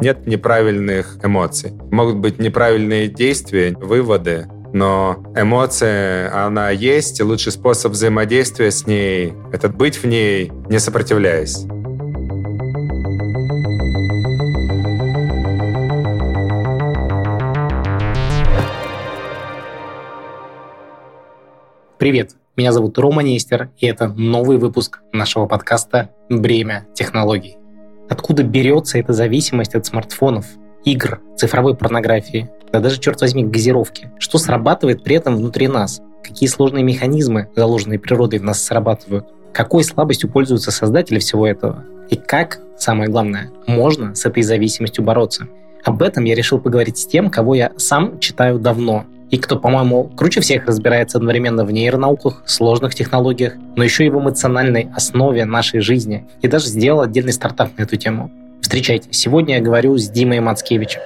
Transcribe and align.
Нет 0.00 0.26
неправильных 0.26 1.18
эмоций. 1.22 1.72
Могут 1.90 2.16
быть 2.16 2.38
неправильные 2.38 3.06
действия, 3.08 3.76
выводы, 3.78 4.48
но 4.72 5.22
эмоция, 5.36 6.46
она 6.46 6.70
есть, 6.70 7.20
и 7.20 7.22
лучший 7.22 7.52
способ 7.52 7.92
взаимодействия 7.92 8.70
с 8.70 8.86
ней— 8.86 9.34
это 9.52 9.68
быть 9.68 9.96
в 9.96 10.06
ней, 10.06 10.50
не 10.68 10.78
сопротивляясь. 10.78 11.66
Привет, 21.98 22.32
меня 22.56 22.72
зовут 22.72 22.98
Рома 22.98 23.22
Нестер, 23.22 23.70
и 23.78 23.86
это 23.86 24.08
новый 24.08 24.58
выпуск 24.58 25.00
нашего 25.12 25.46
подкаста 25.46 26.10
«Бремя 26.28 26.88
технологий». 26.94 27.61
Откуда 28.12 28.42
берется 28.42 28.98
эта 28.98 29.14
зависимость 29.14 29.74
от 29.74 29.86
смартфонов, 29.86 30.44
игр, 30.84 31.22
цифровой 31.34 31.74
порнографии, 31.74 32.50
да 32.70 32.80
даже, 32.80 33.00
черт 33.00 33.22
возьми, 33.22 33.42
газировки? 33.42 34.10
Что 34.18 34.36
срабатывает 34.36 35.02
при 35.02 35.16
этом 35.16 35.34
внутри 35.34 35.66
нас? 35.66 36.02
Какие 36.22 36.50
сложные 36.50 36.84
механизмы, 36.84 37.48
заложенные 37.56 37.98
природой, 37.98 38.38
в 38.38 38.44
нас 38.44 38.62
срабатывают? 38.62 39.32
Какой 39.54 39.82
слабостью 39.82 40.28
пользуются 40.28 40.70
создатели 40.70 41.20
всего 41.20 41.46
этого? 41.46 41.86
И 42.10 42.16
как, 42.16 42.60
самое 42.76 43.08
главное, 43.08 43.50
можно 43.66 44.14
с 44.14 44.26
этой 44.26 44.42
зависимостью 44.42 45.02
бороться? 45.02 45.48
Об 45.82 46.02
этом 46.02 46.24
я 46.24 46.34
решил 46.34 46.60
поговорить 46.60 46.98
с 46.98 47.06
тем, 47.06 47.30
кого 47.30 47.54
я 47.54 47.72
сам 47.78 48.18
читаю 48.18 48.58
давно, 48.58 49.06
и 49.32 49.38
кто, 49.38 49.58
по-моему, 49.58 50.04
круче 50.14 50.42
всех 50.42 50.66
разбирается 50.66 51.16
одновременно 51.16 51.64
в 51.64 51.72
нейронауках, 51.72 52.42
сложных 52.44 52.94
технологиях, 52.94 53.54
но 53.76 53.82
еще 53.82 54.04
и 54.04 54.10
в 54.10 54.18
эмоциональной 54.18 54.90
основе 54.94 55.46
нашей 55.46 55.80
жизни, 55.80 56.28
и 56.42 56.48
даже 56.48 56.66
сделал 56.66 57.00
отдельный 57.00 57.32
стартап 57.32 57.70
на 57.78 57.82
эту 57.84 57.96
тему. 57.96 58.30
Встречайте, 58.60 59.08
сегодня 59.10 59.56
я 59.56 59.62
говорю 59.62 59.96
с 59.96 60.10
Димой 60.10 60.40
Мацкевичем. 60.40 61.00